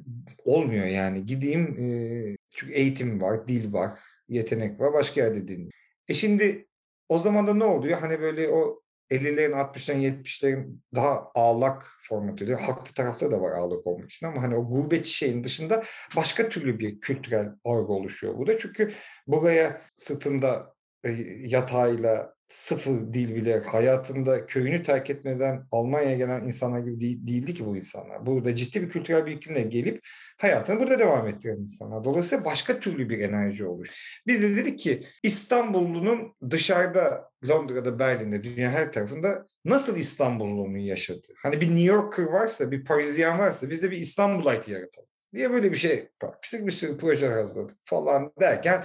[0.44, 1.26] Olmuyor yani.
[1.26, 4.92] Gideyim e, çünkü eğitim var, dil var, yetenek var.
[4.92, 5.72] Başka yerde dinliyor.
[6.08, 6.66] E şimdi
[7.08, 7.98] o zaman da ne oluyor?
[7.98, 12.60] Hani böyle o 50'lerin, 60'ların, 70'lerin daha ağlak format oluyor.
[12.60, 15.82] Haklı tarafta da var ağlak olmak için ama hani o gurbetçi şeyin dışında
[16.16, 18.58] başka türlü bir kültürel algı oluşuyor burada.
[18.58, 18.92] Çünkü
[19.26, 27.00] buraya sırtında e, yatağıyla sıfır dil bile hayatında köyünü terk etmeden Almanya'ya gelen insanlar gibi
[27.00, 28.26] değil, değildi ki bu insanlar.
[28.26, 30.00] Burada ciddi bir kültürel birikimle gelip
[30.38, 32.04] hayatını burada devam ettiren insanlar.
[32.04, 34.20] Dolayısıyla başka türlü bir enerji oluş.
[34.26, 41.26] Biz de dedik ki İstanbullunun dışarıda Londra'da, Berlin'de, dünya her tarafında nasıl İstanbulluluğunu yaşadı?
[41.42, 45.72] Hani bir New Yorker varsa, bir Parisyen varsa biz de bir İstanbulite yaratalım diye böyle
[45.72, 46.66] bir şey yapmıştık.
[46.66, 48.84] Bir sürü proje hazırladık falan derken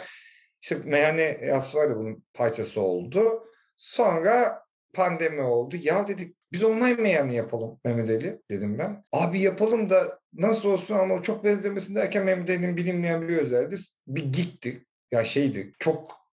[0.62, 1.42] işte meyhane
[1.76, 3.44] da bunun parçası oldu.
[3.84, 5.76] Sonra pandemi oldu.
[5.80, 9.04] Ya dedik biz online meyhane yapalım Mehmet Ali dedim ben.
[9.12, 14.24] Abi yapalım da nasıl olsun ama çok benzemesin derken Mehmet Ali'nin bilinmeyen bir özelliği bir
[14.24, 14.86] gitti.
[15.12, 16.24] Ya şeydi çok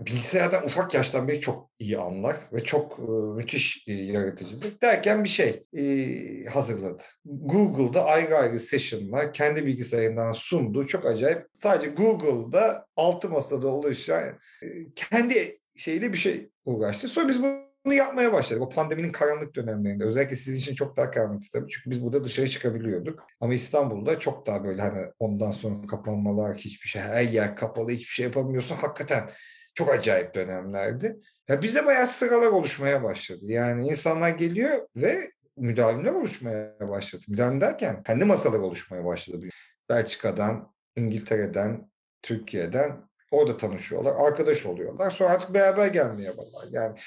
[0.00, 3.02] bilgisayardan ufak yaştan beri çok iyi anlar ve çok e,
[3.36, 4.80] müthiş e, yaratıcıdır.
[4.82, 7.02] Derken bir şey e, hazırladı.
[7.24, 10.86] Google'da ayrı ayrı session'lar kendi bilgisayarından sundu.
[10.86, 11.46] Çok acayip.
[11.54, 14.24] Sadece Google'da altı masada oluşan
[14.62, 17.08] e, kendi şeyle bir şey uğraştı.
[17.08, 17.42] Sonra biz
[17.84, 18.62] bunu yapmaya başladık.
[18.62, 20.04] O pandeminin karanlık dönemlerinde.
[20.04, 21.70] Özellikle sizin için çok daha karanlık tabii.
[21.70, 23.26] Çünkü biz burada dışarı çıkabiliyorduk.
[23.40, 28.12] Ama İstanbul'da çok daha böyle hani ondan sonra kapanmalar, hiçbir şey, her yer kapalı, hiçbir
[28.12, 28.76] şey yapamıyorsun.
[28.76, 29.28] Hakikaten
[29.74, 31.16] çok acayip dönemlerdi.
[31.48, 33.40] Ya bize bayağı sıralar oluşmaya başladı.
[33.42, 37.24] Yani insanlar geliyor ve müdavimler oluşmaya başladı.
[37.28, 39.46] Müdavim derken kendi masalar oluşmaya başladı.
[39.88, 41.90] Belçika'dan, İngiltere'den,
[42.22, 45.10] Türkiye'den orada tanışıyorlar, arkadaş oluyorlar.
[45.10, 46.66] Sonra artık beraber gelmeye başlar.
[46.70, 46.98] Yani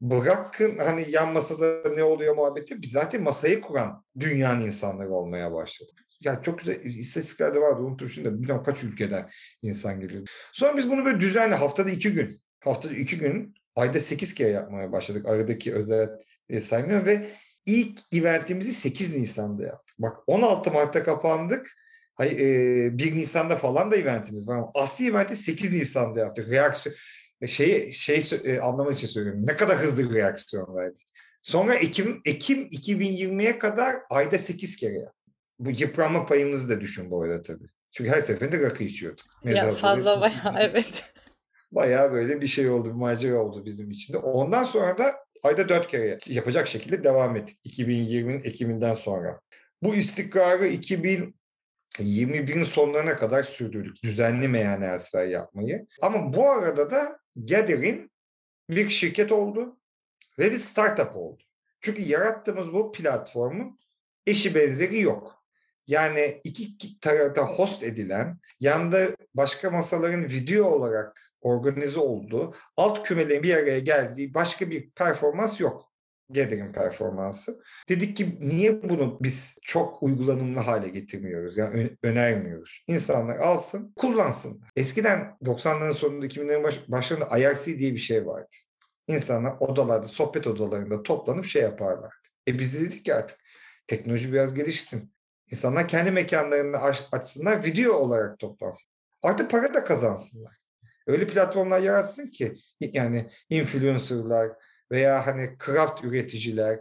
[0.00, 5.92] bırakın hani yan masada ne oluyor muhabbeti biz zaten masayı kuran dünyanın insanları olmaya başladı.
[6.20, 9.28] Ya çok güzel istatistiklerde vardı unuttum şimdi bilmem kaç ülkeden
[9.62, 10.28] insan geliyor.
[10.52, 14.92] Sonra biz bunu böyle düzenli haftada iki gün haftada iki gün ayda sekiz kere yapmaya
[14.92, 15.26] başladık.
[15.26, 16.08] Aradaki özel
[16.48, 17.30] e, saymıyorum ve
[17.66, 19.96] ilk eventimizi 8 Nisan'da yaptık.
[19.98, 21.70] Bak 16 Mart'ta kapandık.
[22.18, 24.64] Hay, e, 1 Nisan'da falan da eventimiz var.
[24.74, 26.50] Asli eventi 8 Nisan'da yaptık.
[26.50, 26.96] Reaksiyon
[27.46, 29.46] şeyi şey e, anlamak için söylüyorum.
[29.46, 31.08] Ne kadar hızlı reaksiyon verdik.
[31.42, 35.04] Sonra Ekim Ekim 2020'ye kadar ayda 8 kere.
[35.58, 37.68] Bu yıpranma payımızı da düşün bu arada tabii.
[37.90, 39.26] Çünkü her seferinde rakı içiyorduk.
[39.44, 41.12] Ya fazla bayağı evet.
[41.72, 44.18] Bayağı böyle bir şey oldu, bir macera oldu bizim için de.
[44.18, 47.58] Ondan sonra da ayda dört kere yapacak şekilde devam ettik.
[47.66, 49.40] 2020'nin Ekim'inden sonra.
[49.82, 50.66] Bu istikrarı
[51.98, 54.02] 2021'in sonlarına kadar sürdürdük.
[54.02, 55.86] Düzenli meyhaneler yapmayı.
[56.02, 58.10] Ama bu arada da Gather'in
[58.70, 59.78] bir şirket oldu
[60.38, 61.42] ve bir startup oldu.
[61.80, 63.78] Çünkü yarattığımız bu platformun
[64.26, 65.44] eşi benzeri yok.
[65.86, 73.54] Yani iki tarafta host edilen, yanında başka masaların video olarak organize olduğu, alt kümelerin bir
[73.54, 75.87] araya geldiği başka bir performans yok.
[76.30, 77.62] Gather'in performansı.
[77.88, 81.58] Dedik ki niye bunu biz çok uygulanımlı hale getirmiyoruz?
[81.58, 82.84] Yani önermiyoruz.
[82.86, 84.62] İnsanlar alsın, kullansın.
[84.76, 88.48] Eskiden 90'ların sonunda 2000'lerin baş, başlarında IRC diye bir şey vardı.
[89.08, 92.14] İnsanlar odalarda, sohbet odalarında toplanıp şey yaparlardı.
[92.48, 93.38] E biz de dedik ki artık
[93.86, 95.12] teknoloji biraz gelişsin.
[95.50, 96.78] İnsanlar kendi mekanlarını
[97.12, 98.92] açsınlar, video olarak toplansın.
[99.22, 100.58] Artık para da kazansınlar.
[101.06, 104.50] Öyle platformlar yaratsın ki yani influencerlar
[104.92, 106.80] veya hani craft üreticiler,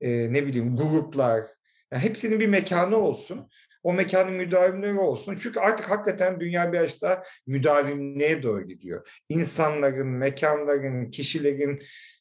[0.00, 1.44] e, ne bileyim gruplar,
[1.92, 3.50] yani hepsinin bir mekanı olsun.
[3.82, 5.38] O mekanın müdavimleri olsun.
[5.40, 9.08] Çünkü artık hakikaten dünya biraz daha müdavimliğe doğru gidiyor.
[9.28, 11.78] İnsanların, mekanların, kişilerin,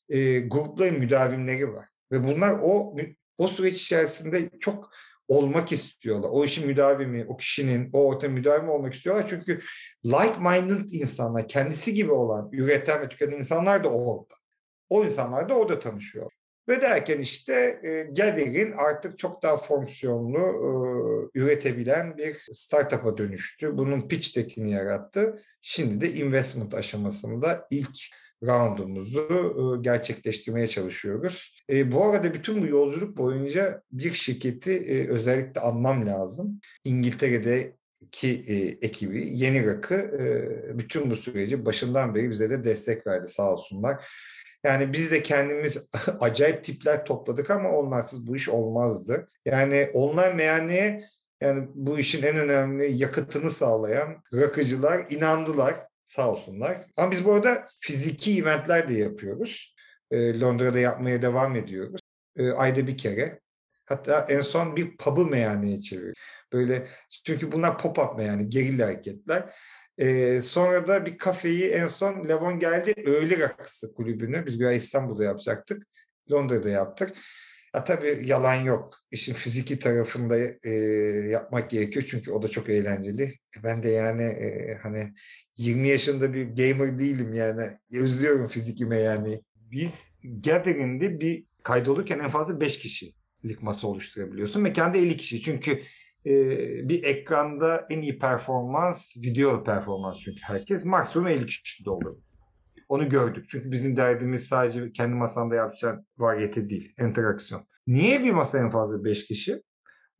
[0.09, 1.87] e, grupların müdavimleri var.
[2.11, 2.95] Ve bunlar o
[3.37, 4.89] o süreç içerisinde çok
[5.27, 6.29] olmak istiyorlar.
[6.31, 9.27] O işin müdavimi, o kişinin, o ortam müdavimi olmak istiyorlar.
[9.29, 9.61] Çünkü
[10.05, 14.34] like-minded insanlar, kendisi gibi olan, üreten ve tüketen insanlar da orada.
[14.89, 16.31] O insanlar da orada tanışıyor.
[16.69, 23.77] Ve derken işte e, Gather'in artık çok daha fonksiyonlu e, üretebilen bir startup'a dönüştü.
[23.77, 25.41] Bunun pitch tekini yarattı.
[25.61, 27.97] Şimdi de investment aşamasında ilk
[28.43, 29.21] roundumuzu
[29.79, 31.63] e, gerçekleştirmeye çalışıyoruz.
[31.69, 36.59] E, bu arada bütün bu yolculuk boyunca bir şirketi e, özellikle anmam lazım.
[36.83, 38.55] İngiltere'deki e,
[38.87, 44.05] ekibi Yeni Rakı e, bütün bu süreci başından beri bize de destek verdi sağ olsunlar.
[44.65, 45.87] Yani biz de kendimiz
[46.19, 49.29] acayip tipler topladık ama onlarsız bu iş olmazdı.
[49.45, 51.09] Yani onlar meyhaneye
[51.41, 55.75] yani bu işin en önemli yakıtını sağlayan rakıcılar inandılar
[56.05, 56.77] sağ olsunlar.
[56.97, 59.75] Ama biz bu arada fiziki eventler de yapıyoruz.
[60.11, 62.01] E, Londra'da yapmaya devam ediyoruz.
[62.35, 63.39] e, ayda bir kere.
[63.85, 66.15] Hatta en son bir pub'ı meyhaneye çeviriyor.
[66.53, 66.87] Böyle
[67.25, 69.55] çünkü bunlar pop-up yani gerilla hareketler.
[69.97, 74.45] Ee, sonra da bir kafeyi en son Levon geldi öğle rakısı kulübünü.
[74.45, 75.83] Biz bir İstanbul'da yapacaktık.
[76.31, 77.17] Londra'da yaptık.
[77.75, 78.97] Ya tabii yalan yok.
[79.11, 80.69] İşin fiziki tarafında e,
[81.29, 83.33] yapmak gerekiyor çünkü o da çok eğlenceli.
[83.63, 85.13] Ben de yani e, hani
[85.57, 87.69] 20 yaşında bir gamer değilim yani.
[87.93, 89.41] Özlüyorum fizikime yani.
[89.55, 94.61] Biz Gathering'de bir kaydolurken en fazla 5 kişilik masa oluşturabiliyorsun.
[94.61, 95.81] Mekanda 50 kişi çünkü
[96.25, 96.31] e,
[96.89, 102.17] bir ekranda en iyi performans video performans çünkü herkes maksimum 50 kişi de olur.
[102.89, 103.45] Onu gördük.
[103.49, 107.67] Çünkü bizim derdimiz sadece kendi masanda yapacağın variyete değil, interaksiyon.
[107.87, 109.61] Niye bir masa en fazla 5 kişi?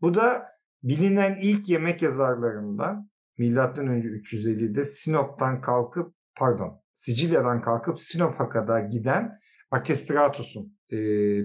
[0.02, 0.46] Bu da
[0.84, 9.40] bilinen ilk yemek yazarlarından milattan önce 350'de Sinop'tan kalkıp pardon Sicilya'dan kalkıp Sinop'a kadar giden
[9.72, 10.98] Arkestratus'un e,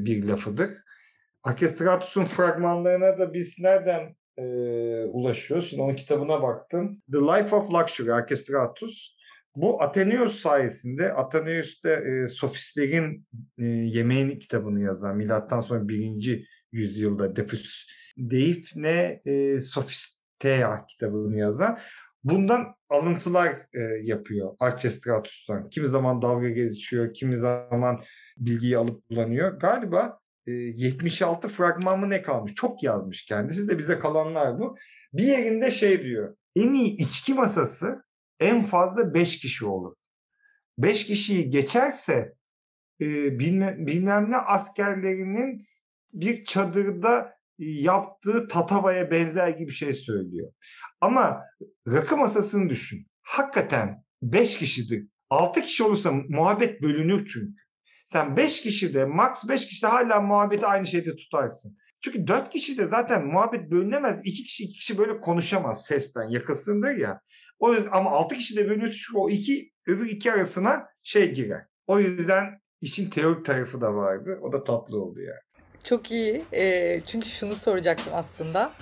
[0.05, 0.71] bir lafıdır.
[1.43, 4.45] Arkestratus'un fragmanlarına da biz nereden e,
[5.05, 5.71] ulaşıyoruz?
[5.71, 7.03] Şimdi onun kitabına baktım.
[7.13, 9.17] The Life of Luxury, Arkestratus.
[9.57, 13.27] Bu Athenaeus sayesinde, Athenaeus de e, sofistlerin
[13.59, 17.87] e, yemeğin kitabını yazan, milattan sonra birinci yüzyılda Defus
[18.19, 21.77] Deif ne e, Sophistea kitabını yazan.
[22.25, 25.71] Bundan alıntılar e, yapıyor Arkestratus'tan.
[25.71, 28.01] Kimi zaman dalga geçiyor, kimi zaman
[28.39, 29.61] bilgiyi alıp kullanıyor.
[29.61, 32.55] Galiba e, 76 fragman mı ne kalmış?
[32.55, 34.77] Çok yazmış kendisi de bize kalanlar bu.
[35.13, 36.37] Bir yerinde şey diyor.
[36.57, 38.03] En iyi içki masası
[38.41, 39.95] en fazla 5 kişi olur.
[40.79, 42.35] 5 kişiyi geçerse
[43.01, 45.67] e, bilmem, bilmem ne askerlerinin
[46.13, 50.53] bir çadırda yaptığı tatavaya benzer gibi şey söylüyor.
[51.01, 51.43] Ama
[51.89, 53.07] rakı masasını düşün.
[53.23, 55.09] Hakikaten 5 kişidir.
[55.31, 57.63] 6 kişi olursa muhabbet bölünür çünkü.
[58.13, 61.77] Sen 5 kişi de max 5 kişi de hala muhabbeti aynı şeyde tutarsın.
[62.01, 64.21] Çünkü 4 kişi de zaten muhabbet bölünemez.
[64.25, 67.21] 2 kişi 2 kişi böyle konuşamaz sesten yakasındır ya.
[67.59, 71.67] O yüzden ama 6 kişi de bölünürse şu o iki öbür iki arasına şey girer.
[71.87, 72.45] O yüzden
[72.81, 74.39] işin teorik tarafı da vardı.
[74.43, 75.65] O da tatlı oldu yani.
[75.85, 76.45] Çok iyi.
[76.53, 78.73] E, çünkü şunu soracaktım aslında.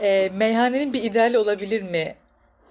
[0.00, 2.14] E, meyhanenin bir ideali olabilir mi?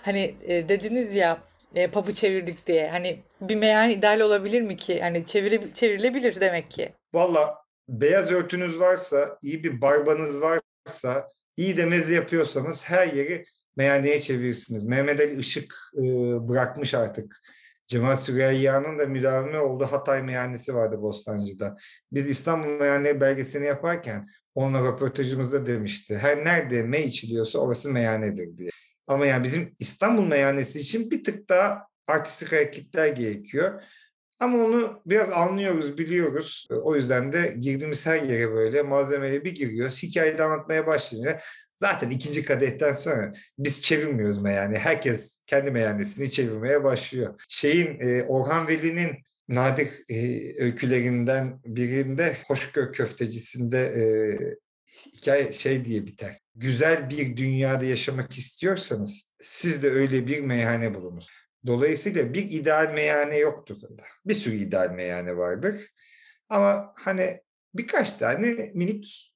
[0.02, 2.89] Hani e, dediniz ya e, pub'ı çevirdik diye.
[2.89, 5.01] Hani bir meyhane ideali olabilir mi ki?
[5.01, 6.93] Hani çevire, çevrilebilir demek ki.
[7.13, 7.58] Valla
[7.89, 11.27] beyaz örtünüz varsa, iyi bir barbanız varsa,
[11.58, 14.86] iyi de meze yapıyorsanız her yeri meyhaneye çevirirsiniz.
[14.86, 16.01] Mehmet Ali Işık e,
[16.49, 17.41] bırakmış artık.
[17.88, 21.77] Cemal Süreyya'nın da müdavimi olduğu Hatay meyhanesi vardı Bostancı'da.
[22.12, 26.17] Biz İstanbul meyhane belgesini yaparken onunla röportajımızda demişti.
[26.17, 28.69] Her nerede mey içiliyorsa orası meyhanedir diye.
[29.08, 33.82] Ama yani bizim İstanbul meyhanesi için bir tık daha artistik hareketler gerekiyor.
[34.39, 36.67] Ama onu biraz anlıyoruz, biliyoruz.
[36.84, 40.04] O yüzden de girdiğimiz her yere böyle malzemeyle bir giriyoruz.
[40.04, 41.39] Hikayeyi anlatmaya başlayınca
[41.76, 44.78] zaten ikinci kadehten sonra biz çevirmiyoruz meyhane.
[44.78, 47.41] Herkes kendi meyhanesini çevirmeye başlıyor.
[47.48, 49.12] Şeyin e, Orhan Veli'nin
[49.50, 50.15] nadir e,
[50.63, 54.04] öykülerinden birinde Hoşgör Köftecisinde e,
[55.17, 56.38] hikaye şey diye biter.
[56.60, 61.30] Güzel bir dünyada yaşamak istiyorsanız siz de öyle bir meyhane bulunuz.
[61.65, 63.78] Dolayısıyla bir ideal meyhane yoktur.
[64.26, 65.76] Bir sürü ideal meyhane vardır.
[66.50, 67.41] Ama hani
[67.76, 69.34] birkaç tane minik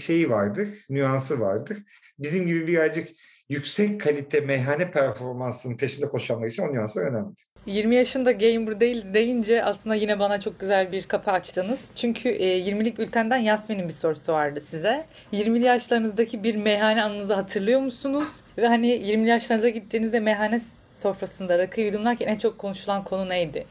[0.00, 1.78] şeyi vardır, nüansı vardır.
[2.18, 3.08] Bizim gibi birazcık
[3.48, 7.34] yüksek kalite meyhane performansının peşinde koşanlar için o nüanslar önemli.
[7.66, 11.78] 20 yaşında gamer değiliz deyince aslında yine bana çok güzel bir kapı açtınız.
[11.94, 15.04] Çünkü e, 20'lik bültenden Yasmin'in bir sorusu vardı size.
[15.32, 18.28] 20'li yaşlarınızdaki bir meyhane anınızı hatırlıyor musunuz?
[18.58, 20.60] Ve hani 20'li yaşlarınıza gittiğinizde meyhane
[20.94, 23.66] sofrasında rakı yudumlarken en çok konuşulan konu neydi?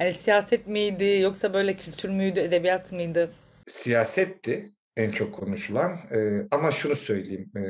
[0.00, 3.30] Yani siyaset miydi yoksa böyle kültür müydü, edebiyat mıydı?
[3.68, 7.50] Siyasetti en çok konuşulan ee, ama şunu söyleyeyim.
[7.56, 7.60] Ee,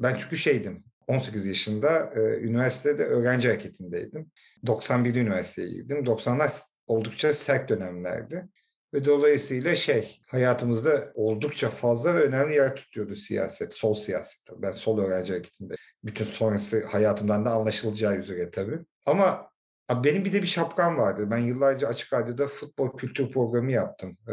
[0.00, 4.30] ben çünkü şeydim 18 yaşında e, üniversitede öğrenci hareketindeydim.
[4.66, 5.98] 91'de üniversiteye girdim.
[6.04, 8.48] 90'lar oldukça sert dönemlerdi.
[8.94, 14.48] Ve dolayısıyla şey hayatımızda oldukça fazla ve önemli yer tutuyordu siyaset, sol siyaset.
[14.58, 15.74] Ben sol öğrenci hareketinde.
[16.04, 18.78] Bütün sonrası hayatımdan da anlaşılacağı üzere tabii.
[19.06, 19.50] Ama
[19.90, 21.30] benim bir de bir şapkam vardı.
[21.30, 24.16] Ben yıllarca Açık Radyo'da futbol kültür programı yaptım.
[24.28, 24.32] Ee,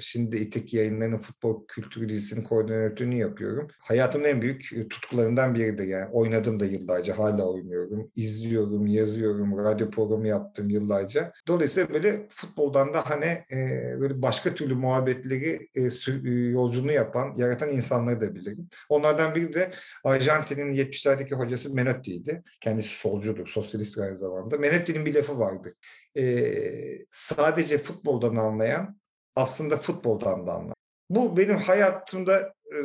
[0.00, 3.68] şimdi İTİK yayınlarının futbol kültürü dizisinin koordinatörünü yapıyorum.
[3.78, 6.10] Hayatımın en büyük tutkularından biridir yani.
[6.12, 8.10] Oynadım da yıllarca, hala oynuyorum.
[8.16, 11.32] İzliyorum, yazıyorum, radyo programı yaptım yıllarca.
[11.48, 13.56] Dolayısıyla böyle futboldan da hani e,
[14.00, 18.68] böyle başka türlü muhabbetleri e, yolculuğunu yapan, yaratan insanları da bilirim.
[18.88, 19.70] Onlardan biri de
[20.04, 22.42] Arjantin'in 70'lerdeki hocası Menotti'ydi.
[22.60, 24.58] Kendisi solcudur, sosyalist aynı zamanda.
[24.58, 25.74] Menotti Menotti'nin bir lafı vardı.
[26.16, 29.00] Ee, sadece futboldan anlayan
[29.36, 30.74] aslında futboldan da anlar.
[31.10, 32.78] Bu benim hayatımda e,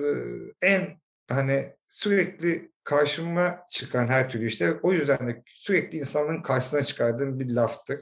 [0.61, 7.39] en hani sürekli karşıma çıkan her türlü işte o yüzden de sürekli insanların karşısına çıkardığım
[7.39, 8.01] bir laftır.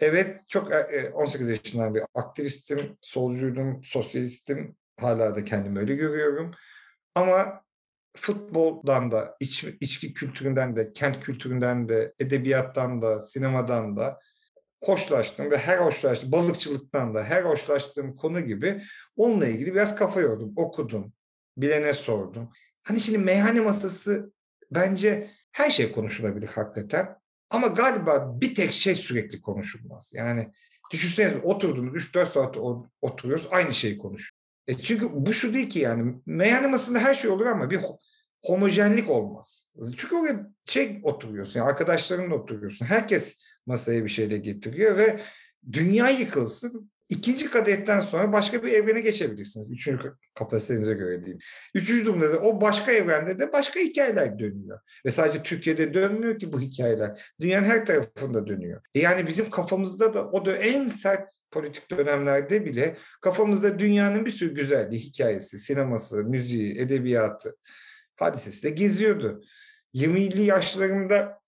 [0.00, 0.72] Evet çok
[1.14, 4.76] 18 yaşından bir aktivistim, solcuydum, sosyalistim.
[5.00, 6.54] Hala da kendimi öyle görüyorum.
[7.14, 7.65] Ama
[8.16, 14.20] futboldan da, iç, içki kültüründen de, kent kültüründen de, edebiyattan da, sinemadan da
[14.84, 18.82] hoşlaştım ve her hoşlaştım, balıkçılıktan da her hoşlaştığım konu gibi
[19.16, 21.12] onunla ilgili biraz kafa yordum, okudum,
[21.56, 22.50] bilene sordum.
[22.82, 24.32] Hani şimdi meyhane masası
[24.70, 27.16] bence her şey konuşulabilir hakikaten.
[27.50, 30.12] Ama galiba bir tek şey sürekli konuşulmaz.
[30.14, 30.52] Yani
[30.92, 32.56] düşünsenize oturdunuz 3-4 saat
[33.00, 34.36] oturuyoruz aynı şeyi konuşuyoruz.
[34.66, 37.80] E çünkü bu şu değil ki yani meyhane masasında her şey olur ama bir
[38.44, 39.72] homojenlik olmaz.
[39.96, 42.86] Çünkü oraya şey oturuyorsun, yani arkadaşlarınla oturuyorsun.
[42.86, 45.20] Herkes masaya bir şeyle getiriyor ve
[45.72, 46.90] dünya yıkılsın.
[47.08, 49.70] İkinci kadetten sonra başka bir evrene geçebilirsiniz.
[49.70, 51.38] Üçüncü kapasitenize göre diyeyim.
[51.74, 54.80] Üçüncü durumda da o başka evrende de başka hikayeler dönüyor.
[55.06, 57.32] Ve sadece Türkiye'de dönmüyor ki bu hikayeler.
[57.40, 58.80] Dünyanın her tarafında dönüyor.
[58.94, 64.30] E yani bizim kafamızda da o da en sert politik dönemlerde bile kafamızda dünyanın bir
[64.30, 67.56] sürü güzelliği, hikayesi, sineması, müziği, edebiyatı,
[68.20, 69.42] hadisesi de geziyordu.
[69.94, 71.40] 20'li yaşlarımda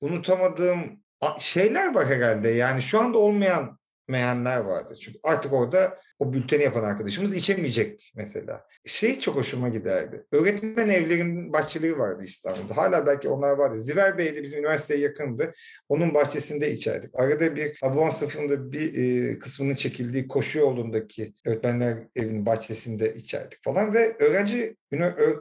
[0.00, 1.02] unutamadığım
[1.38, 2.48] şeyler var herhalde.
[2.48, 3.77] Yani şu anda olmayan
[4.08, 4.96] meyenler vardı.
[5.00, 8.66] Çünkü artık orada o bülteni yapan arkadaşımız içemeyecek mesela.
[8.86, 10.24] Şey çok hoşuma giderdi.
[10.32, 12.76] Öğretmen evlerinin bahçeleri vardı İstanbul'da.
[12.76, 13.78] Hala belki onlar vardı.
[13.78, 15.52] Ziver Bey'de bizim üniversiteye yakındı.
[15.88, 17.10] Onun bahçesinde içerdik.
[17.14, 23.94] Arada bir Abon sınıfında bir e, kısmının çekildiği koşu yolundaki öğretmenler evinin bahçesinde içerdik falan
[23.94, 24.76] ve öğrenci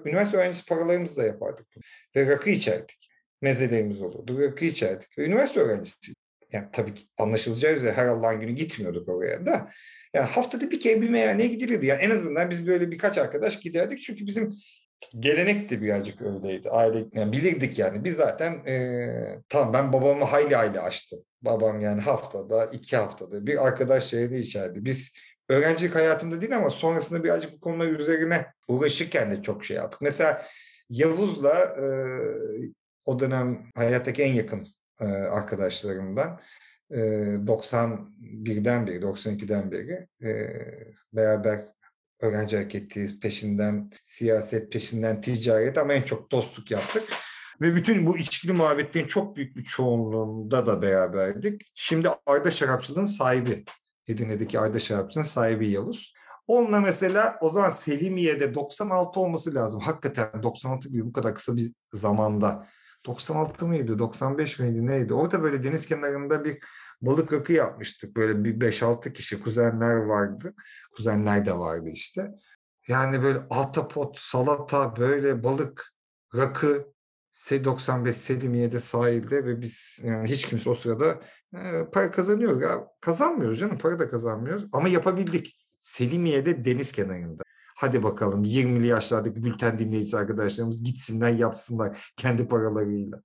[0.06, 1.68] üniversite öğrencisi paralarımızla yapardık.
[2.16, 3.10] Ve rakı içerdik
[3.42, 4.42] mezelerimiz olurdu.
[4.42, 5.18] Rakı içerdik.
[5.18, 6.14] Ve üniversite öğrencisi
[6.52, 9.72] yani tabii ki anlaşılacağı üzere her Allah'ın günü gitmiyorduk oraya da.
[10.14, 11.86] Yani haftada bir kere bir meyhaneye gidilirdi.
[11.86, 14.04] Yani en azından biz böyle birkaç arkadaş giderdik.
[14.04, 14.54] Çünkü bizim
[15.20, 16.70] gelenek de birazcık öyleydi.
[16.70, 18.04] Aile, yani bilirdik yani.
[18.04, 21.20] Biz zaten e, tamam ben babamı hayli hayli açtım.
[21.42, 24.86] Babam yani haftada, iki haftada bir arkadaş şeyde içerdi.
[24.86, 25.18] Biz
[25.50, 30.02] öğrencilik hayatımda değil ama sonrasında birazcık bu konular üzerine uğraşırken de çok şey yaptık.
[30.02, 30.46] Mesela
[30.90, 31.86] Yavuz'la e,
[33.06, 34.68] o dönem hayattaki en yakın
[35.06, 36.40] arkadaşlarımdan.
[36.92, 36.98] E,
[37.46, 40.08] 91'den beri, 92'den beri
[41.14, 41.66] beraber
[42.22, 47.04] öğrenci hareketi peşinden, siyaset peşinden, ticaret ama en çok dostluk yaptık.
[47.62, 51.62] Ve bütün bu içkili muhabbetlerin çok büyük bir çoğunluğunda da beraberdik.
[51.74, 53.66] Şimdi Arda Şarapçılığın sahibi,
[54.08, 56.14] Edirne'deki Arda Şarapçılığın sahibi Yavuz.
[56.48, 59.80] Onunla mesela o zaman Selimiye'de 96 olması lazım.
[59.80, 62.68] Hakikaten 96 gibi bu kadar kısa bir zamanda
[63.08, 65.14] 96 mıydı, 95 miydi neydi?
[65.14, 66.60] Orada böyle deniz kenarında bir
[67.02, 68.16] balık rakı yapmıştık.
[68.16, 70.54] Böyle bir 5-6 kişi kuzenler vardı.
[70.92, 72.32] Kuzenler de vardı işte.
[72.88, 75.94] Yani böyle altapot, salata, böyle balık,
[76.36, 76.88] rakı,
[77.34, 81.20] S95 Selimiye'de sahilde ve biz yani hiç kimse o sırada
[81.54, 82.62] e, para kazanıyoruz.
[82.62, 85.68] Ya, kazanmıyoruz canım para da kazanmıyoruz ama yapabildik.
[85.80, 87.44] Selimiye'de deniz kenarında.
[87.80, 93.22] Hadi bakalım 20'li yaşlardaki bülten dinleyicisi arkadaşlarımız gitsinler yapsınlar kendi paralarıyla.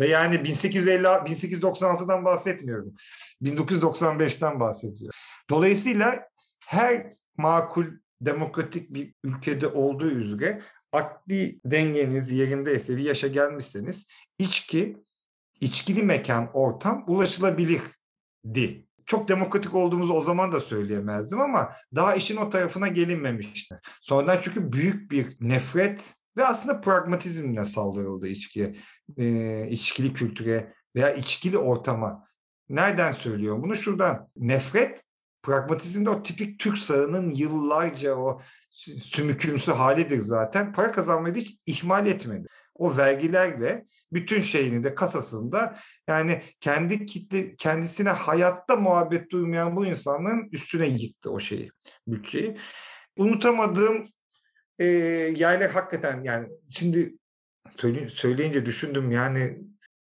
[0.00, 2.94] Ve yani 1850 1896'dan bahsetmiyorum.
[3.42, 5.14] 1995'ten bahsediyor.
[5.50, 6.28] Dolayısıyla
[6.66, 7.86] her makul
[8.20, 14.96] demokratik bir ülkede olduğu üzere akli dengeniz yerindeyse bir yaşa gelmişseniz içki,
[15.60, 22.50] içkili mekan, ortam ulaşılabilirdi çok demokratik olduğumuzu o zaman da söyleyemezdim ama daha işin o
[22.50, 23.80] tarafına gelinmemişti.
[24.02, 28.76] Sonradan çünkü büyük bir nefret ve aslında pragmatizmle saldırıldı içkiye,
[29.18, 32.24] e, içkili kültüre veya içkili ortama.
[32.68, 33.76] Nereden söylüyorum bunu?
[33.76, 34.28] Şuradan.
[34.36, 35.02] Nefret
[35.42, 38.40] pragmatizmde o tipik Türk sağının yıllarca o
[39.04, 40.72] sümükümsü halidir zaten.
[40.72, 42.46] Para kazanmayı hiç ihmal etmedi.
[42.80, 45.78] O vergilerle bütün şeyini de kasasında
[46.08, 51.70] yani kendi kitle kendisine hayatta muhabbet duymayan bu insanların üstüne yıktı o şeyi,
[52.06, 52.56] bütçeyi.
[53.16, 54.04] Unutamadığım
[54.78, 54.84] e,
[55.36, 57.14] yerler hakikaten yani şimdi
[57.76, 59.56] söyle, söyleyince düşündüm yani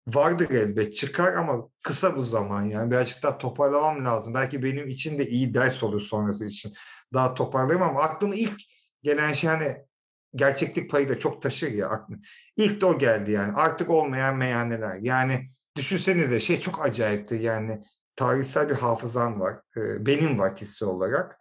[0.07, 4.33] vardır elbet çıkar ama kısa bu zaman yani birazcık daha toparlamam lazım.
[4.33, 6.73] Belki benim için de iyi ders olur sonrası için.
[7.13, 8.61] Daha toparlayayım ama aklıma ilk
[9.03, 9.88] gelen şey hani
[10.35, 12.19] gerçeklik payı da çok taşır ya aklına.
[12.57, 14.95] İlk de o geldi yani artık olmayan meyhaneler.
[14.95, 15.45] Yani
[15.77, 17.83] düşünsenize şey çok acayipti yani
[18.15, 19.61] tarihsel bir hafızam var.
[19.75, 21.39] Benim var kişisel olarak.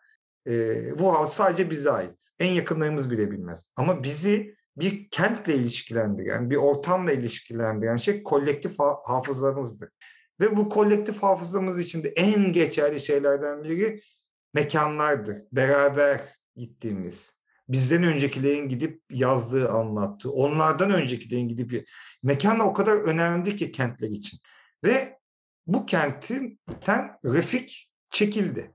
[0.98, 2.30] Bu hafıza sadece bize ait.
[2.38, 3.72] En yakınlarımız bile bilmez.
[3.76, 9.88] Ama bizi bir kentle ilişkilendiren, bir ortamla ilişkilendiren şey kolektif hafızamızdır.
[10.40, 14.00] Ve bu kolektif hafızamız içinde en geçerli şeylerden biri
[14.54, 15.36] mekanlardır.
[15.52, 16.20] Beraber
[16.56, 17.37] gittiğimiz.
[17.68, 20.30] Bizden öncekilerin gidip yazdığı, anlattığı.
[20.30, 21.88] Onlardan öncekilerin gidip...
[22.22, 24.38] Mekanla o kadar önemli ki kentler için.
[24.84, 25.18] Ve
[25.66, 26.58] bu kentten
[27.24, 28.74] Refik çekildi.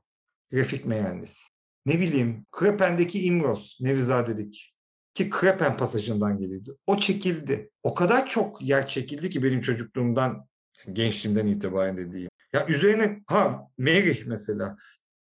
[0.54, 1.44] Refik meyhanesi.
[1.86, 4.74] Ne bileyim Krepen'deki İmros, Nevizade'deki
[5.14, 6.78] ki Krepen pasajından geliyordu.
[6.88, 7.72] O çekildi.
[7.84, 10.48] O kadar çok yer çekildi ki benim çocukluğumdan,
[10.92, 12.30] gençliğimden itibaren dediğim.
[12.54, 14.78] Ya üzerine ha Merih mesela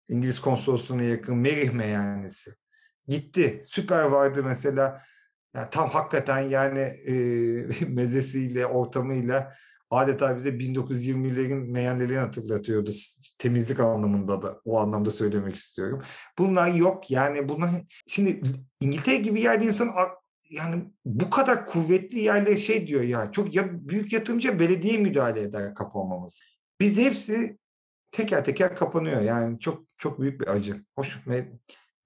[0.09, 2.51] İngiliz konsolosluğuna yakın Merih meyhanesi.
[3.09, 3.63] Gitti.
[3.65, 5.03] Süper vardı mesela.
[5.55, 7.15] Ya tam hakikaten yani e,
[7.89, 9.55] mezesiyle, ortamıyla
[9.91, 12.91] adeta bize 1920'lerin meyhanelerini hatırlatıyordu.
[13.39, 16.03] Temizlik anlamında da o anlamda söylemek istiyorum.
[16.39, 17.71] Bunlar yok yani bunlar
[18.07, 18.43] şimdi
[18.81, 19.91] İngiltere gibi yerde insan
[20.51, 25.75] yani bu kadar kuvvetli yerle şey diyor ya çok ya büyük yatırımcı belediye müdahale eder
[25.75, 26.43] kapanmamız.
[26.81, 27.59] Biz hepsi
[28.13, 29.21] teker teker kapanıyor.
[29.21, 30.85] Yani çok çok büyük bir acı.
[30.97, 31.19] Hoş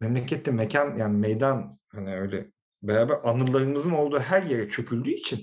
[0.01, 2.47] memlekette mekan yani meydan hani öyle
[2.83, 5.41] beraber anılarımızın olduğu her yere çöküldüğü için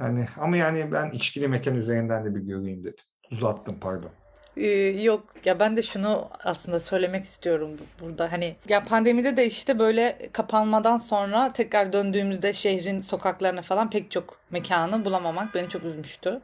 [0.00, 3.04] yani ama yani ben içkili mekan üzerinden de bir göreyim dedim.
[3.32, 4.10] Uzattım pardon.
[4.56, 4.66] Ee,
[5.02, 7.70] yok ya ben de şunu aslında söylemek istiyorum
[8.00, 14.10] burada hani ya pandemide de işte böyle kapanmadan sonra tekrar döndüğümüzde şehrin sokaklarına falan pek
[14.10, 16.40] çok mekanı bulamamak beni çok üzmüştü.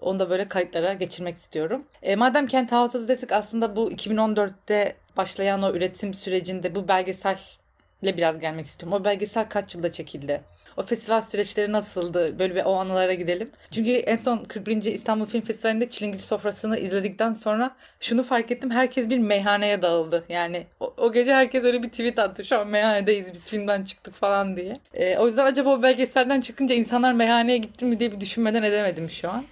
[0.00, 1.84] Onu da böyle kayıtlara geçirmek istiyorum.
[2.02, 8.38] E, madem kent hafızası desek aslında bu 2014'te başlayan o üretim sürecinde bu belgeselle biraz
[8.38, 9.00] gelmek istiyorum.
[9.00, 10.42] O belgesel kaç yılda çekildi?
[10.76, 12.38] O festival süreçleri nasıldı?
[12.38, 13.50] Böyle bir o anılara gidelim.
[13.70, 14.82] Çünkü en son 41.
[14.82, 18.70] İstanbul Film Festivali'nde Çilingir Sofrası'nı izledikten sonra şunu fark ettim.
[18.70, 20.24] Herkes bir meyhaneye dağıldı.
[20.28, 22.44] Yani o, o gece herkes öyle bir tweet attı.
[22.44, 24.72] Şu an meyhanedeyiz biz filmden çıktık falan diye.
[24.94, 29.10] E, o yüzden acaba o belgeselden çıkınca insanlar meyhaneye gitti mi diye bir düşünmeden edemedim
[29.10, 29.44] şu an.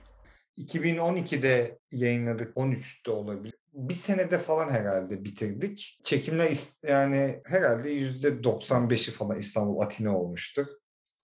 [0.58, 2.56] 2012'de yayınladık.
[2.56, 3.59] 13'te olabilir.
[3.72, 6.00] Bir senede falan herhalde bitirdik.
[6.04, 6.56] Çekimler
[6.88, 10.66] yani herhalde %95'i falan İstanbul Atina olmuştur.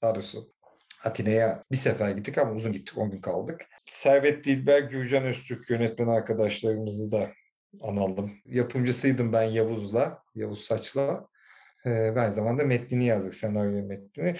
[0.02, 0.52] Daha doğrusu
[1.04, 2.98] Atina'ya bir sefer gittik ama uzun gittik.
[2.98, 3.66] 10 gün kaldık.
[3.86, 7.32] Servet Dilber, Gürcan Öztürk yönetmen arkadaşlarımızı da
[7.82, 8.32] analım.
[8.44, 11.28] Yapımcısıydım ben Yavuz'la, Yavuz Saç'la.
[11.86, 14.34] Ee, ben zamanda metnini yazdık, senaryo metnini.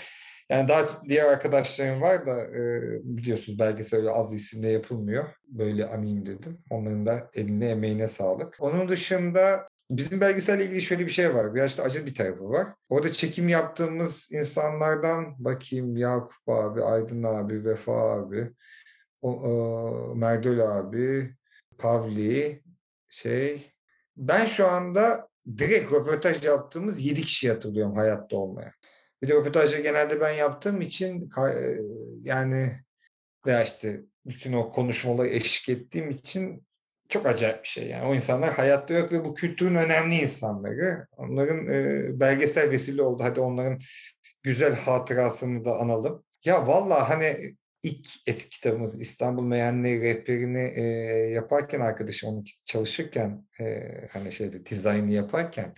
[0.51, 5.25] Yani daha diğer arkadaşlarım var da e, biliyorsunuz belgesel az isimle yapılmıyor.
[5.49, 6.59] Böyle anayım dedim.
[6.71, 8.57] Onların da eline emeğine sağlık.
[8.61, 11.55] Onun dışında Bizim belgeselle ilgili şöyle bir şey var.
[11.55, 12.69] Biraz da acı bir tarafı var.
[12.89, 18.53] Orada çekim yaptığımız insanlardan bakayım Yakup abi, Aydın abi, Vefa abi,
[19.23, 21.35] o, o, Merdol abi,
[21.79, 22.63] Pavli,
[23.09, 23.73] şey.
[24.17, 25.29] Ben şu anda
[25.59, 28.73] direkt röportaj yaptığımız 7 kişi hatırlıyorum hayatta olmayan.
[29.23, 31.77] Bir de röportajı genelde ben yaptığım için e,
[32.23, 32.73] yani
[33.47, 36.67] veya işte bütün o konuşmaları eşlik ettiğim için
[37.09, 37.89] çok acayip bir şey.
[37.89, 41.07] Yani o insanlar hayatta yok ve bu kültürün önemli insanları.
[41.17, 43.23] Onların e, belgesel vesile oldu.
[43.25, 43.79] Hadi onların
[44.43, 46.25] güzel hatırasını da analım.
[46.45, 50.83] Ya valla hani ilk eski kitabımız İstanbul Meyenleri rehberini e,
[51.31, 55.75] yaparken arkadaşım onu çalışırken e, hani şeyde dizaynı yaparken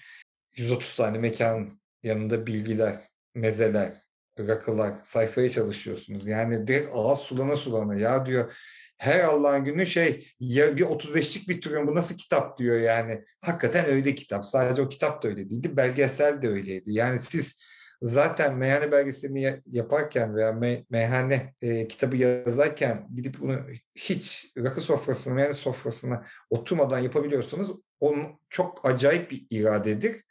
[0.56, 3.00] 130 tane mekan yanında bilgiler,
[3.34, 4.02] mezeler,
[4.38, 6.26] rakılar sayfaya çalışıyorsunuz.
[6.26, 8.54] Yani direkt ağız sulana sulana ya diyor
[8.98, 13.24] her Allah'ın günü şey ya bir 35'lik bitiriyorum bu nasıl kitap diyor yani.
[13.44, 14.44] Hakikaten öyle kitap.
[14.44, 15.76] Sadece o kitap da öyle değildi.
[15.76, 16.92] Belgesel de öyleydi.
[16.92, 17.62] Yani siz
[18.02, 23.60] zaten meyhane belgeselini yaparken veya me meyhane e, kitabı yazarken gidip bunu
[23.94, 27.70] hiç rakı sofrasına, meyhane sofrasına oturmadan yapabiliyorsanız
[28.00, 30.24] onun çok acayip bir iradedir.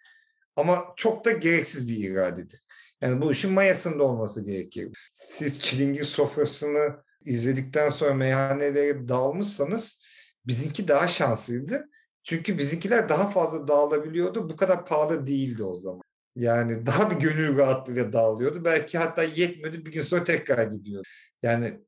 [0.56, 2.67] Ama çok da gereksiz bir iradedir.
[3.02, 5.10] Yani bu işin mayasında olması gerekir.
[5.14, 10.04] Siz çilingir sofrasını izledikten sonra meyhanelere dağılmışsanız
[10.46, 11.90] bizimki daha şanslıydı.
[12.24, 14.50] Çünkü bizimkiler daha fazla dağılabiliyordu.
[14.50, 16.02] Bu kadar pahalı değildi o zaman.
[16.36, 18.66] Yani daha bir gönül rahatlığıyla dağılıyordu.
[18.66, 21.08] Belki hatta yetmedi bir gün sonra tekrar gidiyordu.
[21.44, 21.80] Yani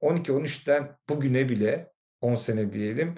[0.00, 3.14] 2012-13'ten bugüne bile 10 sene diyelim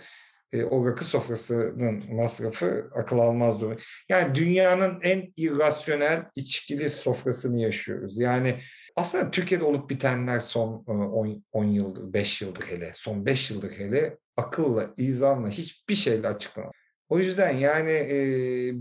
[0.52, 3.78] e, o rakı sofrasının masrafı akıl almaz durum.
[4.08, 8.20] Yani dünyanın en irrasyonel içkili sofrasını yaşıyoruz.
[8.20, 8.60] Yani
[8.96, 10.84] aslında Türkiye'de olup bitenler son
[11.52, 16.72] 10 e, yıldır, 5 yıldır hele, son 5 yıldır hele akılla, izanla hiçbir şeyle açıklanamaz.
[17.08, 18.16] O yüzden yani e,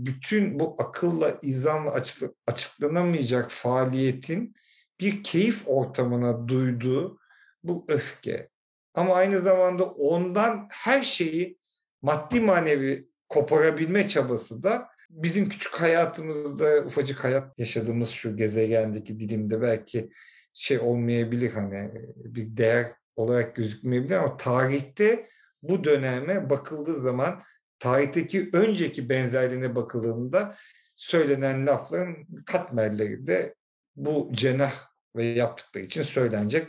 [0.06, 2.02] bütün bu akılla, izanla
[2.46, 4.54] açıklanamayacak faaliyetin
[5.00, 7.18] bir keyif ortamına duyduğu
[7.62, 8.48] bu öfke.
[8.94, 11.57] Ama aynı zamanda ondan her şeyi
[12.02, 20.10] maddi manevi koparabilme çabası da bizim küçük hayatımızda ufacık hayat yaşadığımız şu gezegendeki dilimde belki
[20.52, 25.28] şey olmayabilir hani bir değer olarak gözükmeyebilir ama tarihte
[25.62, 27.42] bu döneme bakıldığı zaman
[27.78, 30.54] tarihteki önceki benzerliğine bakıldığında
[30.96, 33.54] söylenen lafların katmerleri de
[33.96, 34.72] bu cenah
[35.16, 36.68] ve yaptıkları için söylenecek.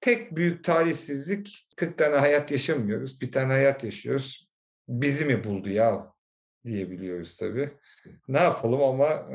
[0.00, 3.20] Tek büyük talihsizlik 40 tane hayat yaşamıyoruz.
[3.20, 4.45] Bir tane hayat yaşıyoruz.
[4.88, 6.12] Bizi mi buldu ya
[6.66, 7.70] diyebiliyoruz tabii.
[8.28, 9.28] Ne yapalım ama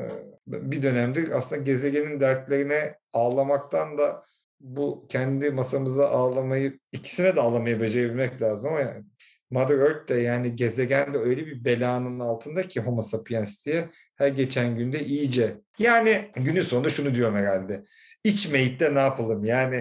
[0.46, 4.24] bir dönemdir aslında gezegenin dertlerine ağlamaktan da
[4.60, 9.04] bu kendi masamıza ağlamayı ikisine de ağlamayı becerebilmek lazım ama yani
[9.50, 14.28] Mother Earth de yani gezegen de öyle bir belanın altında ki Homo sapiens diye her
[14.28, 15.60] geçen günde iyice.
[15.78, 17.84] Yani günün sonunda şunu diyorum herhalde.
[18.24, 19.76] İçmeyip de ne yapalım yani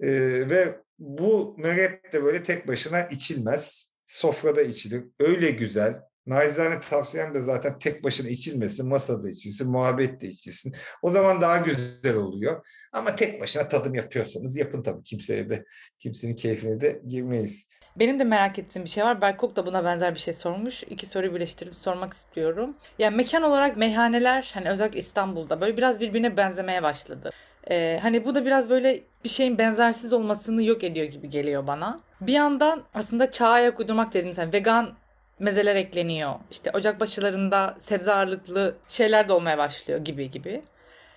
[0.00, 0.10] e,
[0.50, 3.95] ve bu meret de böyle tek başına içilmez.
[4.06, 5.04] Sofrada içilir.
[5.20, 5.94] Öyle güzel.
[6.26, 10.74] Naizane tavsiyem de zaten tek başına içilmesin, masada içilsin, muhabbette içilsin.
[11.02, 12.66] O zaman daha güzel oluyor.
[12.92, 15.02] Ama tek başına tadım yapıyorsanız yapın tabii.
[15.02, 15.64] Kimseye de,
[15.98, 17.68] kimsenin keyfine de girmeyiz.
[17.96, 19.22] Benim de merak ettiğim bir şey var.
[19.22, 20.82] Berkok da buna benzer bir şey sormuş.
[20.82, 22.76] İki soruyu birleştirip sormak istiyorum.
[22.98, 27.30] Yani mekan olarak meyhaneler hani özellikle İstanbul'da böyle biraz birbirine benzemeye başladı.
[27.70, 32.00] Ee, hani bu da biraz böyle bir şeyin benzersiz olmasını yok ediyor gibi geliyor bana.
[32.20, 34.94] Bir yandan aslında çağa ayak uydurmak dedim sen vegan
[35.38, 36.34] mezeler ekleniyor.
[36.50, 40.62] İşte ocak başlarında sebze ağırlıklı şeyler de olmaya başlıyor gibi gibi.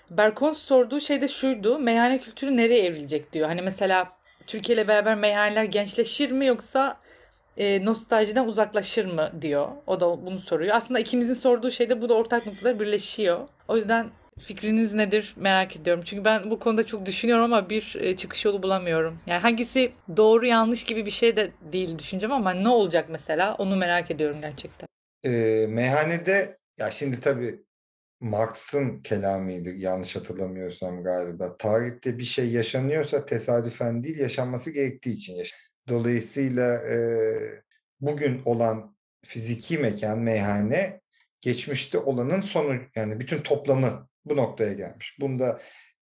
[0.09, 1.79] Berkon sorduğu şey de şuydu.
[1.79, 3.47] Meyhane kültürü nereye evrilecek diyor.
[3.47, 4.11] Hani mesela
[4.47, 6.97] Türkiye ile beraber meyhaneler gençleşir mi yoksa
[7.57, 9.67] e, nostaljiden uzaklaşır mı diyor.
[9.87, 10.75] O da bunu soruyor.
[10.75, 13.47] Aslında ikimizin sorduğu şeyde bu da ortak noktalar birleşiyor.
[13.67, 14.07] O yüzden
[14.39, 16.03] fikriniz nedir merak ediyorum.
[16.05, 19.19] Çünkü ben bu konuda çok düşünüyorum ama bir e, çıkış yolu bulamıyorum.
[19.27, 23.75] Yani hangisi doğru yanlış gibi bir şey de değil düşüncem ama ne olacak mesela onu
[23.75, 24.87] merak ediyorum gerçekten.
[25.23, 25.29] E,
[25.69, 27.63] meyhanede ya şimdi tabii
[28.21, 31.57] Marx'ın kelamıydı yanlış hatırlamıyorsam galiba.
[31.57, 35.43] Tarihte bir şey yaşanıyorsa tesadüfen değil yaşanması gerektiği için.
[35.89, 36.97] Dolayısıyla e,
[38.01, 41.01] bugün olan fiziki mekan, meyhane
[41.41, 45.17] geçmişte olanın sonu yani bütün toplamı bu noktaya gelmiş.
[45.19, 45.59] Bunda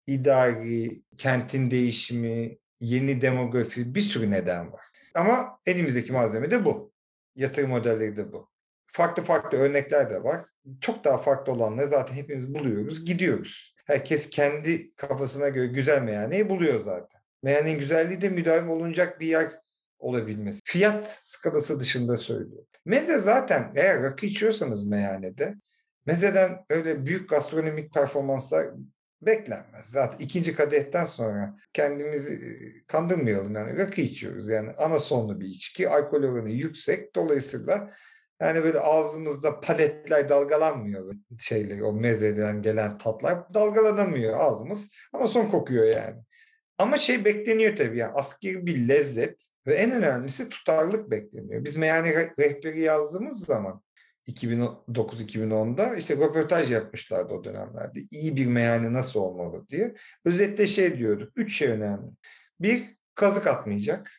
[0.07, 4.82] idari, kentin değişimi, yeni demografi bir sürü neden var.
[5.15, 6.91] Ama elimizdeki malzeme de bu.
[7.36, 8.49] Yatırım modelleri de bu.
[8.88, 10.41] Farklı farklı örnekler de var.
[10.82, 13.76] Çok daha farklı olanları zaten hepimiz buluyoruz, gidiyoruz.
[13.86, 17.22] Herkes kendi kafasına göre güzel meyhaneyi buluyor zaten.
[17.43, 19.51] Meyhanenin güzelliği de müdahale olunacak bir yer
[19.99, 20.59] olabilmesi.
[20.65, 22.68] Fiyat skalası dışında söylüyorum.
[22.86, 25.55] Meze zaten eğer rakı içiyorsanız meyhanede
[26.08, 28.68] mezeden öyle büyük gastronomik performanslar
[29.22, 29.86] beklenmez.
[29.86, 32.39] Zaten ikinci kadetten sonra kendimizi
[32.88, 34.49] kandırmayalım yani rakı içiyoruz.
[34.49, 37.16] Yani ana sonlu bir içki, alkol oranı yüksek.
[37.16, 37.89] Dolayısıyla
[38.41, 45.86] yani böyle ağzımızda paletler dalgalanmıyor şeyleri, o mezeden gelen tatlar dalgalanamıyor ağzımız ama son kokuyor
[45.86, 46.16] yani.
[46.78, 51.66] Ama şey bekleniyor tabii yani askeri bir lezzet ve en önemlisi tutarlılık bekleniyor.
[51.66, 53.82] Biz meyhane rehberi yazdığımız zaman
[54.28, 57.99] 2009-2010'da işte röportaj yapmışlardı o dönemlerde.
[58.11, 59.95] İyi bir meyhane nasıl olmalı diye.
[60.25, 61.32] Özetle şey diyorduk.
[61.36, 62.07] Üç şey önemli.
[62.59, 62.84] Bir,
[63.15, 64.11] kazık atmayacak.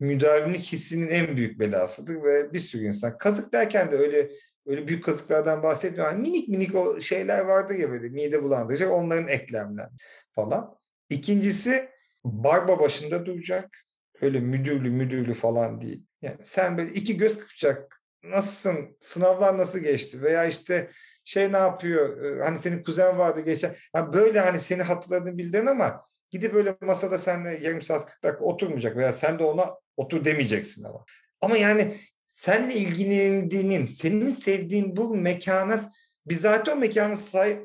[0.00, 3.18] Müdavimlik hissinin en büyük belasıdır ve bir sürü insan.
[3.18, 4.30] Kazık derken de öyle
[4.66, 6.06] öyle büyük kazıklardan bahsetmiyor.
[6.06, 9.88] Yani minik minik o şeyler vardı ya böyle mide bulandıracak onların eklemler
[10.32, 10.76] falan.
[11.10, 11.88] İkincisi
[12.24, 13.76] barba başında duracak.
[14.20, 16.04] Öyle müdürlü müdürlü falan değil.
[16.22, 18.02] Yani sen böyle iki göz kıpacak.
[18.24, 18.96] Nasılsın?
[19.00, 20.22] Sınavlar nasıl geçti?
[20.22, 20.90] Veya işte
[21.24, 22.40] şey ne yapıyor?
[22.40, 23.76] Hani senin kuzen vardı geçen.
[23.94, 28.44] Yani böyle hani seni hatırladığını bildin ama gidip böyle masada seninle yarım saat 40 dakika
[28.44, 31.04] oturmayacak veya sen de ona otur demeyeceksin ama.
[31.40, 35.80] Ama yani seninle ilgilendiğinin, senin sevdiğin bu mekana
[36.26, 37.14] bizzat o mekanın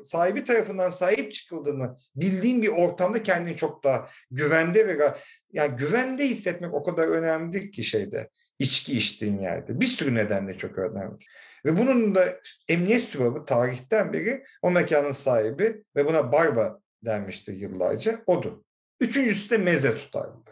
[0.02, 5.14] sahibi tarafından sahip çıkıldığını bildiğin bir ortamda kendini çok daha güvende ve
[5.52, 9.80] yani güvende hissetmek o kadar önemlidir ki şeyde içki içtiğin yerde.
[9.80, 11.16] Bir sürü nedenle çok önemli.
[11.64, 18.22] Ve bunun da emniyet sübabı tarihten beri o mekanın sahibi ve buna barba denmiştir yıllarca
[18.26, 18.52] odur.
[19.00, 20.42] Üçüncüsü de meze tutarlı.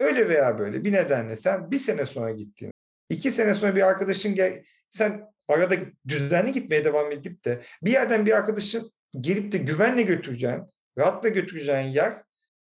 [0.00, 2.72] Öyle veya böyle bir nedenle sen bir sene sonra gittiğin,
[3.10, 5.74] iki sene sonra bir arkadaşın gel, sen arada
[6.08, 10.62] düzenli gitmeye devam edip de bir yerden bir arkadaşın gelip de güvenle götüreceğin,
[10.98, 12.22] rahatla götüreceğin yer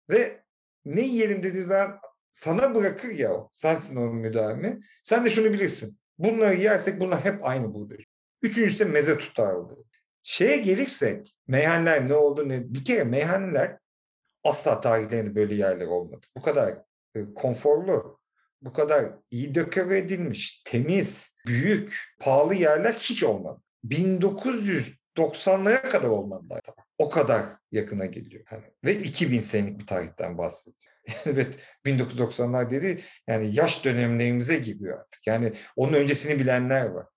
[0.09, 0.43] ve
[0.85, 1.99] ne yiyelim dediği zaman
[2.35, 3.49] sana bırakır ya o.
[3.53, 4.79] Sensin onun müdavimi.
[5.03, 5.97] Sen de şunu bilirsin.
[6.17, 7.93] Bunları yersek bunlar hep aynı burada.
[8.41, 9.85] Üçüncüsü de meze tutarlı.
[10.23, 13.77] Şeye gelirsek meyhaneler ne oldu ne bir kere meyhaneler
[14.43, 16.25] asla tarihlerinde böyle yerler olmadı.
[16.37, 16.77] Bu kadar
[17.15, 18.19] e, konforlu,
[18.61, 23.61] bu kadar iyi dekore edilmiş, temiz, büyük, pahalı yerler hiç olmadı.
[23.85, 26.61] 1990'lara kadar olmadılar.
[26.97, 28.45] O kadar yakına geliyor.
[28.51, 30.84] Yani ve 2000 senelik bir tarihten bahsediyor.
[31.25, 35.27] evet 1990'lar dedi yani yaş dönemlerimize giriyor artık.
[35.27, 37.07] Yani onun öncesini bilenler var.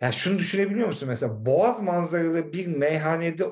[0.00, 1.08] Yani şunu düşünebiliyor musun?
[1.08, 3.44] Mesela Boğaz manzaralı bir meyhanede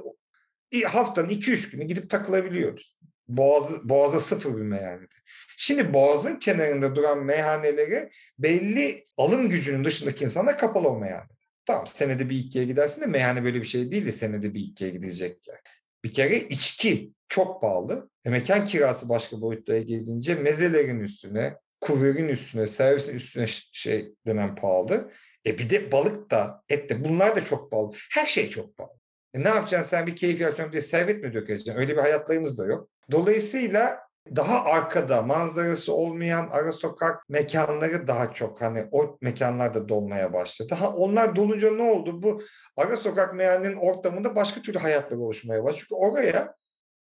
[0.86, 2.96] haftanın 2-3 günü gidip takılabiliyoruz.
[3.28, 5.14] Boğaz, Boğaz'a sıfır bir meyhanede.
[5.56, 11.28] Şimdi Boğaz'ın kenarında duran meyhanelere belli alım gücünün dışındaki insanlar kapalı o meyhane.
[11.64, 14.60] Tamam senede bir iki kere gidersin de meyhane böyle bir şey değil de senede bir
[14.60, 15.60] iki kere gidecekler.
[16.04, 18.10] Bir kere içki çok pahalı.
[18.24, 25.10] E, mekan kirası başka boyutlara gelince mezelerin üstüne, kuvverin üstüne, servisin üstüne şey denen pahalı.
[25.46, 27.90] E bir de balık da, et de bunlar da çok pahalı.
[28.12, 28.94] Her şey çok pahalı.
[29.34, 31.80] E ne yapacaksın sen bir keyif yapacaksın diye servet mi dökeceksin?
[31.80, 32.88] Öyle bir hayatlarımız da yok.
[33.10, 33.98] Dolayısıyla
[34.36, 40.74] daha arkada manzarası olmayan ara sokak mekanları daha çok hani o mekanlarda dolmaya başladı.
[40.74, 42.22] Ha onlar dolunca ne oldu?
[42.22, 42.42] Bu
[42.76, 45.80] ara sokak meyhanenin ortamında başka türlü hayatlar oluşmaya başladı.
[45.80, 46.54] Çünkü oraya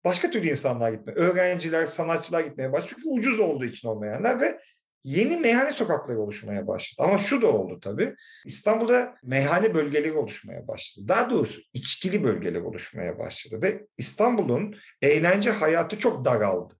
[0.05, 2.93] başka türlü insanlar gitmeye, öğrenciler, sanatçılar gitmeye başladı.
[2.95, 4.59] Çünkü ucuz olduğu için o meyhaneler ve
[5.03, 7.07] yeni meyhane sokakları oluşmaya başladı.
[7.07, 8.15] Ama şu da oldu tabii.
[8.45, 11.07] İstanbul'da meyhane bölgeleri oluşmaya başladı.
[11.07, 13.61] Daha doğrusu içkili bölgeler oluşmaya başladı.
[13.61, 16.73] Ve İstanbul'un eğlence hayatı çok daraldı.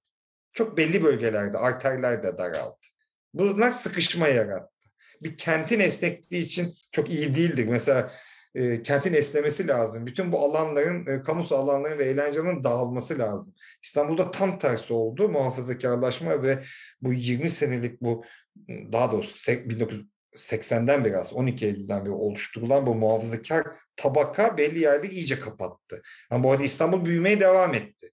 [0.54, 2.78] Çok belli bölgelerde, arterler de daraldı.
[3.34, 4.90] Bunlar sıkışma yarattı.
[5.22, 7.68] Bir kentin esnekliği için çok iyi değildir.
[7.68, 8.12] Mesela
[8.56, 10.06] e, kentin esnemesi lazım.
[10.06, 13.56] Bütün bu alanların, e, kamusu alanların ve eğlencenin dağılması lazım.
[13.84, 15.30] İstanbul'da tam tersi oldu.
[15.30, 16.64] Muhafazakarlaşma ve
[17.02, 18.24] bu 20 senelik bu
[18.68, 25.40] daha doğrusu 1980'den beri aslında 12 Eylül'den beri oluşturulan bu muhafazakar tabaka belli yerleri iyice
[25.40, 26.02] kapattı.
[26.32, 28.12] Yani bu arada İstanbul büyümeye devam etti.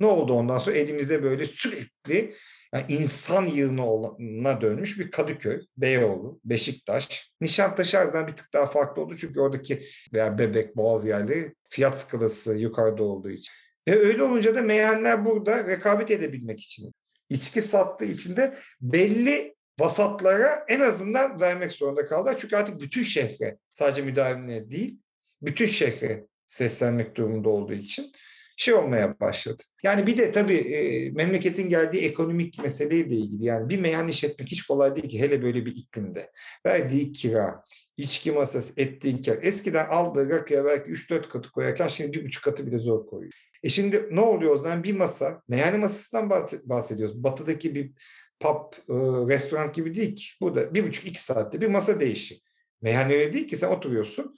[0.00, 0.76] Ne oldu ondan sonra?
[0.76, 2.34] Elimizde böyle sürekli
[2.74, 7.30] yani insan yığınına dönmüş bir Kadıköy, Beyoğlu, Beşiktaş.
[7.40, 12.00] Nişantaşı her zaman bir tık daha farklı oldu çünkü oradaki veya Bebek, Boğaz yerleri fiyat
[12.00, 13.52] skalası yukarıda olduğu için.
[13.86, 16.94] E öyle olunca da meyhaneler burada rekabet edebilmek için,
[17.30, 22.38] içki sattığı için de belli vasatlara en azından vermek zorunda kaldılar.
[22.38, 24.98] Çünkü artık bütün şehre, sadece müdavimliğe değil,
[25.42, 28.12] bütün şehre seslenmek durumunda olduğu için
[28.56, 29.62] şey olmaya başladı.
[29.82, 34.62] Yani bir de tabii e, memleketin geldiği ekonomik meseleyle ilgili yani bir meyhane işletmek hiç
[34.62, 36.30] kolay değil ki hele böyle bir iklimde.
[36.66, 37.62] Verdiği kira,
[37.96, 39.38] içki masası, ettiği kar.
[39.42, 43.32] Eskiden aldığı rakıya belki 3-4 katı koyarken şimdi bir buçuk katı bile zor koyuyor.
[43.62, 44.84] E şimdi ne oluyor o zaman?
[44.84, 46.30] Bir masa, meyhane masasından
[46.64, 47.24] bahsediyoruz.
[47.24, 47.92] Batıdaki bir
[48.40, 48.94] pub, e,
[49.34, 50.24] restoran gibi değil ki.
[50.40, 52.42] Burada bir buçuk iki saatte bir masa değişir.
[52.82, 54.36] Meyhane öyle değil ki sen oturuyorsun.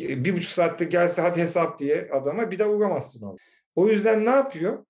[0.00, 3.51] Bir buçuk saatte gelse hadi hesap diye adama bir daha uğramazsın orada.
[3.74, 4.84] O yüzden ne yapıyor?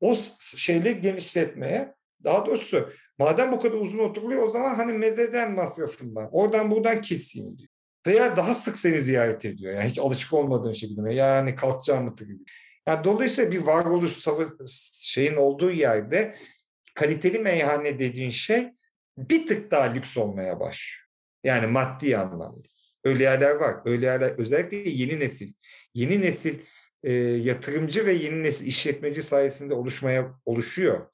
[0.00, 0.14] O
[0.56, 1.94] şeyleri genişletmeye,
[2.24, 7.58] daha doğrusu madem bu kadar uzun oturuluyor o zaman hani mezeden masrafından, oradan buradan keseyim
[7.58, 7.68] diyor.
[8.06, 9.74] Veya daha sık seni ziyaret ediyor.
[9.74, 11.14] Yani hiç alışık olmadığın şekilde.
[11.14, 12.38] Yani kalkacağım mı gibi.
[12.88, 14.26] Yani dolayısıyla bir varoluş
[14.94, 16.36] şeyin olduğu yerde
[16.94, 18.72] kaliteli meyhane dediğin şey
[19.18, 21.04] bir tık daha lüks olmaya başlıyor.
[21.44, 22.68] Yani maddi anlamda.
[23.04, 23.76] Öyle yerler var.
[23.84, 25.52] Öyle yerler özellikle yeni nesil.
[25.94, 26.58] Yeni nesil
[27.04, 31.06] e, yatırımcı ve yeni nesil işletmeci sayesinde oluşmaya oluşuyor.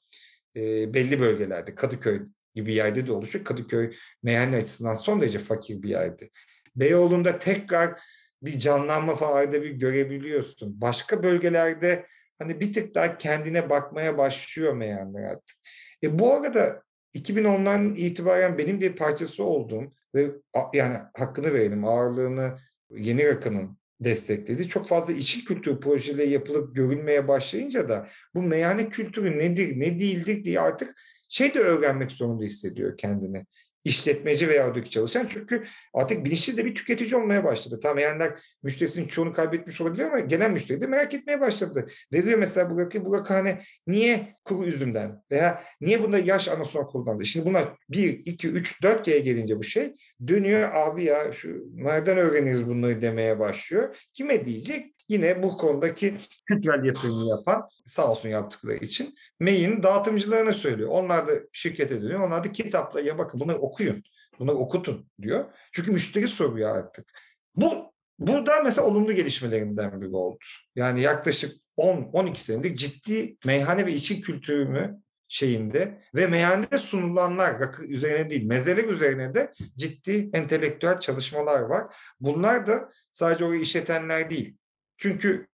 [0.57, 2.21] E, belli bölgelerde Kadıköy
[2.55, 3.45] gibi yerde de oluşuyor.
[3.45, 6.31] Kadıköy meyhane açısından son derece fakir bir yerde.
[6.77, 8.01] Beyoğlu'nda tekrar
[8.43, 10.81] bir canlanma falan bir görebiliyorsun.
[10.81, 12.07] Başka bölgelerde
[12.39, 15.57] hani bir tık daha kendine bakmaya başlıyor meyhaneler artık.
[16.03, 16.83] E bu arada
[17.15, 20.31] 2010'dan itibaren benim bir parçası olduğum ve
[20.73, 22.59] yani hakkını verelim ağırlığını
[22.91, 24.69] yeni rakının destekledi.
[24.69, 30.45] Çok fazla içi kültür projeleri yapılıp görülmeye başlayınca da bu meyhane kültürü nedir, ne değildir
[30.45, 30.95] diye artık
[31.29, 33.47] şey de öğrenmek zorunda hissediyor kendini
[33.85, 35.65] işletmeci veya oradaki çalışan çünkü
[35.95, 37.81] artık bilinçli de bir tüketici olmaya başladı.
[37.83, 38.25] Tamam yani
[38.63, 41.87] müşterisinin çoğunu kaybetmiş olabilir ama gelen müşteri de merak etmeye başladı.
[42.13, 47.27] Veriyor mesela Burak'ı, Burak hani niye kuru üzümden veya niye bunda yaş anason kullandı?
[47.27, 49.95] Şimdi bunlar bir, iki, üç, dört kere gelince bu şey
[50.27, 53.97] dönüyor abi ya şu nereden öğreniriz bunları demeye başlıyor.
[54.15, 54.95] Kime diyecek?
[55.11, 56.15] Yine bu konudaki
[56.47, 60.89] kültürel yatırımı yapan sağ olsun yaptıkları için MEY'in dağıtımcılarına söylüyor.
[60.93, 62.21] Onlar da şirkete dönüyor.
[62.21, 64.03] Onlar da kitapla ya bakın bunları okuyun.
[64.39, 65.45] Bunları okutun diyor.
[65.73, 67.13] Çünkü müşteri soruyor artık.
[67.57, 70.39] Bu burada mesela olumlu gelişmelerinden biri oldu.
[70.77, 78.31] Yani yaklaşık 10-12 senedir ciddi meyhane ve içki kültürümü şeyinde ve meyhanede sunulanlar rakı üzerine
[78.31, 81.97] değil mezeler üzerine de ciddi entelektüel çalışmalar var.
[82.21, 84.60] Bunlar da sadece o işletenler değil.
[85.01, 85.47] Çünkü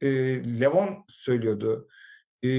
[0.00, 0.08] e,
[0.60, 1.88] Levon söylüyordu.
[2.42, 2.50] E,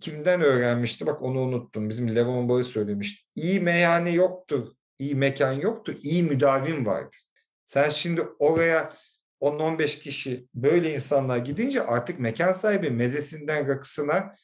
[0.00, 1.06] kimden öğrenmişti?
[1.06, 1.88] Bak onu unuttum.
[1.88, 3.26] Bizim Levon Bağı söylemişti.
[3.34, 4.68] İyi meyhane yoktur,
[4.98, 7.20] iyi mekan yoktur, iyi müdavim vardır.
[7.64, 8.92] Sen şimdi oraya
[9.40, 14.36] 10-15 kişi böyle insanlar gidince artık mekan sahibi mezesinden rakısına,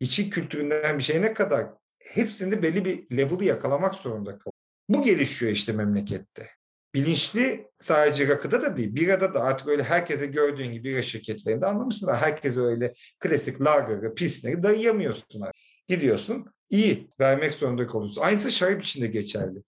[0.00, 1.66] içi kültüründen bir şeyine kadar
[1.98, 4.52] hepsinde belli bir level'ı yakalamak zorunda kalıyor.
[4.88, 6.59] Bu gelişiyor işte memlekette.
[6.94, 12.14] Bilinçli sadece rakıda da değil, birada da artık öyle herkese gördüğün gibi bira şirketlerinde anlamışsın.
[12.14, 15.42] Herkese öyle klasik lager'ı, pilsneri dayayamıyorsun.
[15.88, 18.22] Gidiyorsun, iyi vermek zorunda kalıyorsun.
[18.22, 19.62] Aynısı şarap için de geçerli.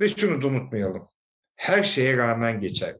[0.00, 1.08] Ve şunu da unutmayalım.
[1.56, 2.98] Her şeye rağmen geçerli.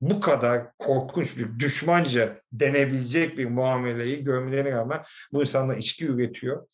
[0.00, 5.02] Bu kadar korkunç bir düşmanca denebilecek bir muameleyi görmelerine rağmen
[5.32, 6.66] bu insanlar içki üretiyor,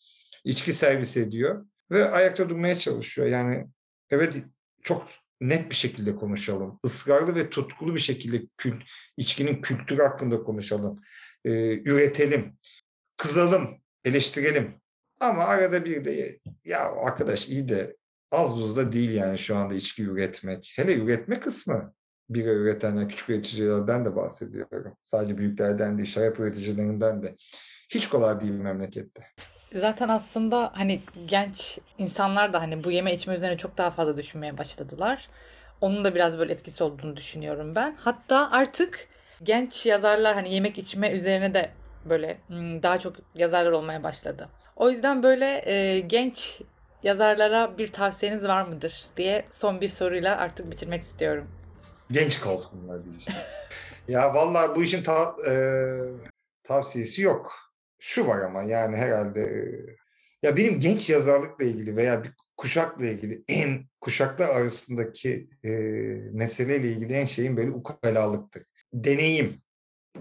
[0.45, 3.29] içki servis ediyor ve ayakta durmaya çalışıyor.
[3.29, 3.67] Yani
[4.11, 4.35] evet
[4.83, 5.09] çok
[5.49, 6.79] net bir şekilde konuşalım.
[6.85, 8.83] Israrlı ve tutkulu bir şekilde kült,
[9.17, 11.01] içkinin kültürü hakkında konuşalım.
[11.45, 12.59] Ee, üretelim,
[13.17, 13.69] kızalım,
[14.05, 14.75] eleştirelim.
[15.21, 17.97] Ama arada bir de ya arkadaş iyi de
[18.33, 20.73] az buz da değil yani şu anda içki üretmek.
[20.77, 21.95] Hele üretme kısmı.
[22.31, 24.97] Bira üretenler, küçük üreticilerden de bahsediyorum.
[25.05, 27.37] Sadece büyüklerden değil, şarap üreticilerinden de.
[27.91, 29.27] Hiç kolay değil memlekette.
[29.75, 34.59] Zaten aslında hani genç insanlar da hani bu yeme içme üzerine çok daha fazla düşünmeye
[34.59, 35.29] başladılar.
[35.81, 37.97] Onun da biraz böyle etkisi olduğunu düşünüyorum ben.
[38.01, 39.09] Hatta artık
[39.43, 41.71] genç yazarlar hani yemek içme üzerine de
[42.05, 44.49] böyle hmm, daha çok yazarlar olmaya başladı.
[44.77, 46.61] O yüzden böyle e, genç
[47.03, 51.49] yazarlara bir tavsiyeniz var mıdır diye son bir soruyla artık bitirmek istiyorum.
[52.11, 53.41] Genç kalsınlar diyeceğim.
[54.09, 55.55] ya vallahi bu işin ta, e,
[56.63, 57.64] tavsiyesi yok.
[58.07, 59.73] Şu var ama yani herhalde
[60.43, 65.71] ya benim genç yazarlıkla ilgili veya bir kuşakla ilgili en kuşaklar arasındaki e,
[66.33, 68.63] meseleyle ilgili en şeyin böyle ukalalıktır.
[68.93, 69.63] Deneyim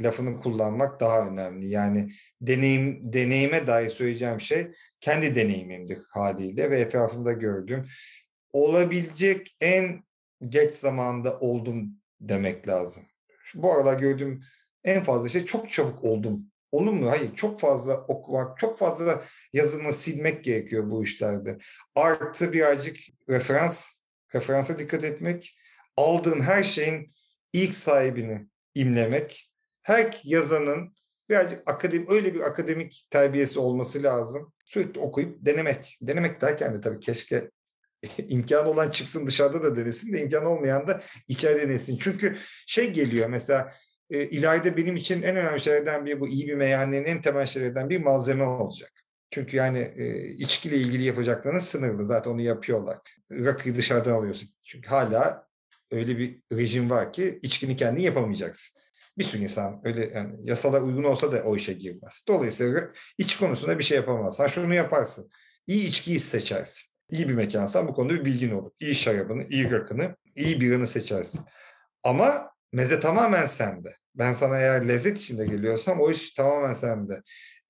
[0.01, 1.67] lafını kullanmak daha önemli.
[1.67, 2.11] Yani
[2.41, 4.71] deneyim deneyime dair söyleyeceğim şey
[5.01, 7.87] kendi deneyimimdir haliyle ve etrafımda gördüğüm
[8.53, 10.03] olabilecek en
[10.49, 11.89] geç zamanda oldum
[12.21, 13.03] demek lazım.
[13.55, 14.43] Bu aralar gördüğüm
[14.83, 16.52] en fazla şey çok çabuk oldum.
[16.73, 17.09] Olur mu?
[17.09, 17.35] Hayır.
[17.35, 21.57] Çok fazla okumak, çok fazla yazını silmek gerekiyor bu işlerde.
[21.95, 22.97] Artı birazcık
[23.29, 23.89] referans,
[24.35, 25.57] referansa dikkat etmek.
[25.97, 27.13] Aldığın her şeyin
[27.53, 29.51] ilk sahibini imlemek.
[29.81, 30.93] Her yazanın
[31.29, 34.53] birazcık akademi, öyle bir akademik terbiyesi olması lazım.
[34.65, 35.97] Sürekli okuyup denemek.
[36.01, 37.49] Denemek derken de tabii keşke
[38.27, 41.97] imkan olan çıksın dışarıda da denesin de imkan olmayan da içeride denesin.
[41.97, 43.73] Çünkü şey geliyor mesela
[44.13, 47.89] e, ileride benim için en önemli şeylerden biri bu iyi bir meyhanenin en temel şeylerden
[47.89, 48.91] bir malzeme olacak.
[49.31, 52.05] Çünkü yani e, içkiyle ilgili yapacaklarınız sınırlı.
[52.05, 52.97] Zaten onu yapıyorlar.
[53.31, 54.49] Rakıyı dışarıdan alıyorsun.
[54.63, 55.47] Çünkü hala
[55.91, 58.81] öyle bir rejim var ki içkini kendin yapamayacaksın.
[59.17, 62.25] Bir sürü insan öyle yani yasalar uygun olsa da o işe girmez.
[62.27, 64.47] Dolayısıyla iç konusunda bir şey yapamazsın.
[64.47, 65.29] Şunu yaparsın.
[65.67, 66.93] İyi içkiyi seçersin.
[67.11, 68.71] İyi bir mekansan bu konuda bir bilgin olur.
[68.79, 71.41] İyi şarabını, iyi rakını, iyi biranı seçersin.
[72.03, 73.95] Ama meze tamamen sende.
[74.15, 77.21] Ben sana eğer lezzet içinde geliyorsam o iş tamamen sende.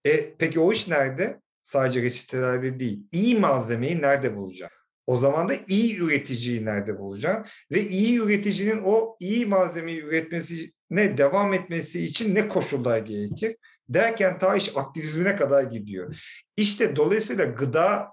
[0.06, 1.42] E, peki o iş nerede?
[1.64, 3.04] Sadece reçetelerde değil.
[3.12, 4.78] İyi malzemeyi nerede bulacaksın?
[5.08, 7.54] O zaman da iyi üreticiyi nerede bulacaksın?
[7.72, 13.56] Ve iyi üreticinin o iyi malzemeyi üretmesine devam etmesi için ne koşullar gerekir?
[13.90, 16.16] Derken ta iş aktivizmine kadar gidiyor.
[16.58, 18.08] İşte dolayısıyla gıda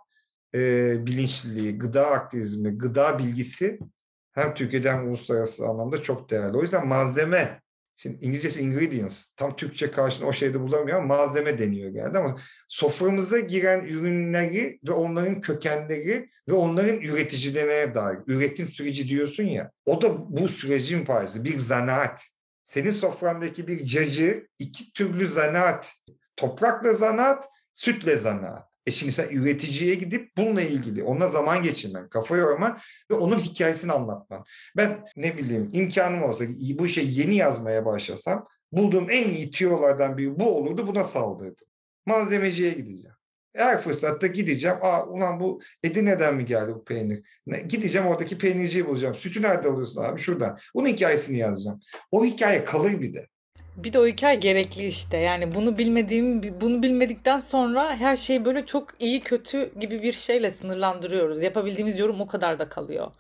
[0.55, 0.59] e,
[1.07, 3.79] bilinçliliği, gıda aktivizmi, gıda bilgisi
[4.33, 6.57] hem Türkiye'de hem uluslararası anlamda çok değerli.
[6.57, 7.61] O yüzden malzeme,
[8.03, 13.39] şimdi İngilizcesi ingredients, tam Türkçe karşılığını o şeyde bulamıyor ama malzeme deniyor genelde ama soframıza
[13.39, 20.37] giren ürünleri ve onların kökenleri ve onların üreticilerine dair, üretim süreci diyorsun ya, o da
[20.37, 22.25] bu sürecin parçası, bir zanaat.
[22.65, 25.93] Senin sofrandaki bir cacı iki türlü zanaat,
[26.37, 28.70] toprakla zanaat, sütle zanaat.
[28.87, 32.79] E şimdi sen üreticiye gidip bununla ilgili ona zaman geçirmen, kafa yorman
[33.11, 34.45] ve onun hikayesini anlatman.
[34.77, 40.41] Ben ne bileyim imkanım olsa bu işe yeni yazmaya başlasam bulduğum en iyi tiyolardan biri
[40.41, 41.67] bu olurdu buna saldırdım.
[42.07, 43.17] Malzemeciye gideceğim.
[43.57, 44.77] Her fırsatta gideceğim.
[44.83, 47.23] Aa ulan bu Edirne'den mi geldi bu peynir?
[47.47, 49.15] Ne, gideceğim oradaki peynirciyi bulacağım.
[49.15, 50.21] Sütü nerede alıyorsun abi?
[50.21, 50.59] Şuradan.
[50.75, 51.81] Bunun hikayesini yazacağım.
[52.11, 53.29] O hikaye kalır bir de.
[53.85, 55.17] Bir de o hikaye gerekli işte.
[55.17, 60.51] Yani bunu bilmediğim, bunu bilmedikten sonra her şeyi böyle çok iyi kötü gibi bir şeyle
[60.51, 61.43] sınırlandırıyoruz.
[61.43, 63.13] Yapabildiğimiz yorum o kadar da kalıyor.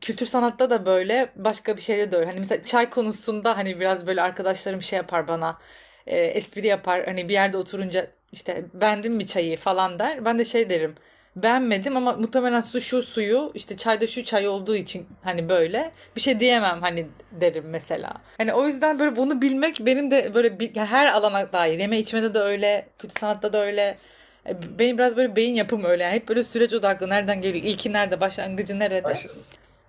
[0.00, 2.26] Kültür sanatta da böyle, başka bir şeyde de öyle.
[2.26, 5.58] Hani mesela çay konusunda hani biraz böyle arkadaşlarım şey yapar bana,
[6.06, 7.04] e, espri yapar.
[7.06, 10.24] Hani bir yerde oturunca işte beğendin mi çayı falan der.
[10.24, 10.94] Ben de şey derim
[11.36, 16.20] beğenmedim ama muhtemelen su şu suyu işte çayda şu çay olduğu için hani böyle bir
[16.20, 17.06] şey diyemem hani
[17.40, 18.12] derim mesela.
[18.38, 22.34] Hani o yüzden böyle bunu bilmek benim de böyle bir, her alana dair yeme içmede
[22.34, 23.98] de öyle kötü sanatta da öyle
[24.46, 27.92] e, benim biraz böyle beyin yapım öyle yani hep böyle süreç odaklı nereden geliyor ilki
[27.92, 29.18] nerede başlangıcı nerede.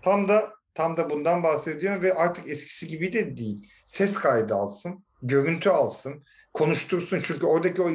[0.01, 3.71] Tam da tam da bundan bahsediyorum ve artık eskisi gibi de değil.
[3.85, 6.23] Ses kaydı alsın, görüntü alsın,
[6.53, 7.89] konuştursun çünkü oradaki o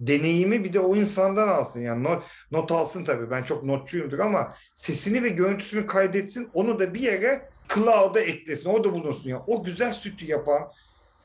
[0.00, 1.80] deneyimi bir de o insandan alsın.
[1.80, 6.94] Yani not, not alsın tabii ben çok notçuyumdur ama sesini ve görüntüsünü kaydetsin onu da
[6.94, 9.44] bir yere cloud'a eklesin, orada bulunsun ya.
[9.46, 10.68] O güzel sütü yapan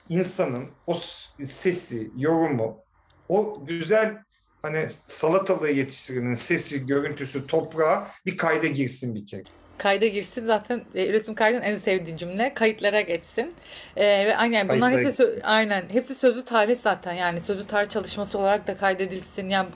[0.09, 0.97] insanın o
[1.43, 2.83] sesi, yorumu,
[3.29, 4.17] o güzel
[4.61, 9.56] hani salatalığı yetiştirenin sesi, görüntüsü, toprağa bir kayda girsin bir kere.
[9.77, 13.53] Kayda girsin zaten e, üretim kaydının en sevdiği cümle kayıtlara geçsin.
[13.95, 18.37] E, ve aynen bunlar hepsi sö- aynen hepsi sözlü tarih zaten yani sözlü tarih çalışması
[18.37, 19.49] olarak da kaydedilsin.
[19.49, 19.67] Yani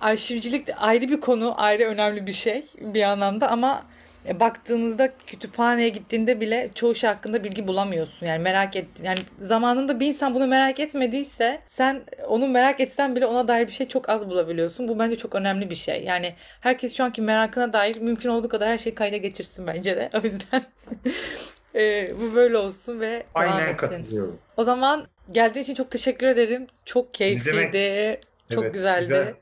[0.00, 3.82] arşivcilik de ayrı bir konu, ayrı önemli bir şey bir anlamda ama
[4.28, 8.26] e, baktığınızda kütüphaneye gittiğinde bile çoğu şey hakkında bilgi bulamıyorsun.
[8.26, 13.26] Yani merak et yani zamanında bir insan bunu merak etmediyse sen onu merak etsen bile
[13.26, 14.88] ona dair bir şey çok az bulabiliyorsun.
[14.88, 16.04] Bu bence çok önemli bir şey.
[16.04, 20.10] Yani herkes şu anki merakına dair mümkün olduğu kadar her şeyi kayda geçirsin bence de.
[20.18, 20.62] O yüzden
[21.74, 24.38] e, bu böyle olsun ve Aynen katılıyorum.
[24.56, 26.66] O zaman geldiğin için çok teşekkür ederim.
[26.84, 28.20] Çok keyifliydi.
[28.54, 29.02] Çok Evet, güzeldi.
[29.06, 29.34] güzel.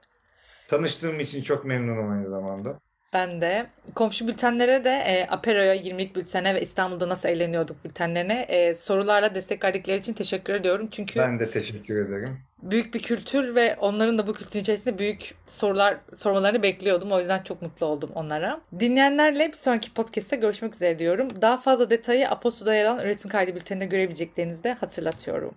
[0.69, 2.79] Tanıştığım için çok memnunum aynı zamanda.
[3.13, 3.67] Ben de.
[3.95, 9.65] Komşu bültenlere de e, Apero'ya 20'lik bültene ve İstanbul'da nasıl eğleniyorduk bültenlerine e, sorularla destek
[9.65, 10.89] verdikleri için teşekkür ediyorum.
[10.91, 12.39] Çünkü Ben de teşekkür ederim.
[12.63, 17.13] büyük bir kültür ve onların da bu kültürün içerisinde büyük sorular sormalarını bekliyordum.
[17.13, 18.61] O yüzden çok mutlu oldum onlara.
[18.81, 21.43] Dinleyenlerle bir sonraki podcast'te görüşmek üzere diyorum.
[21.43, 25.55] Daha fazla detayı Aposto'da yer alan üretim kaydı bülteninde görebileceklerinizi de hatırlatıyorum.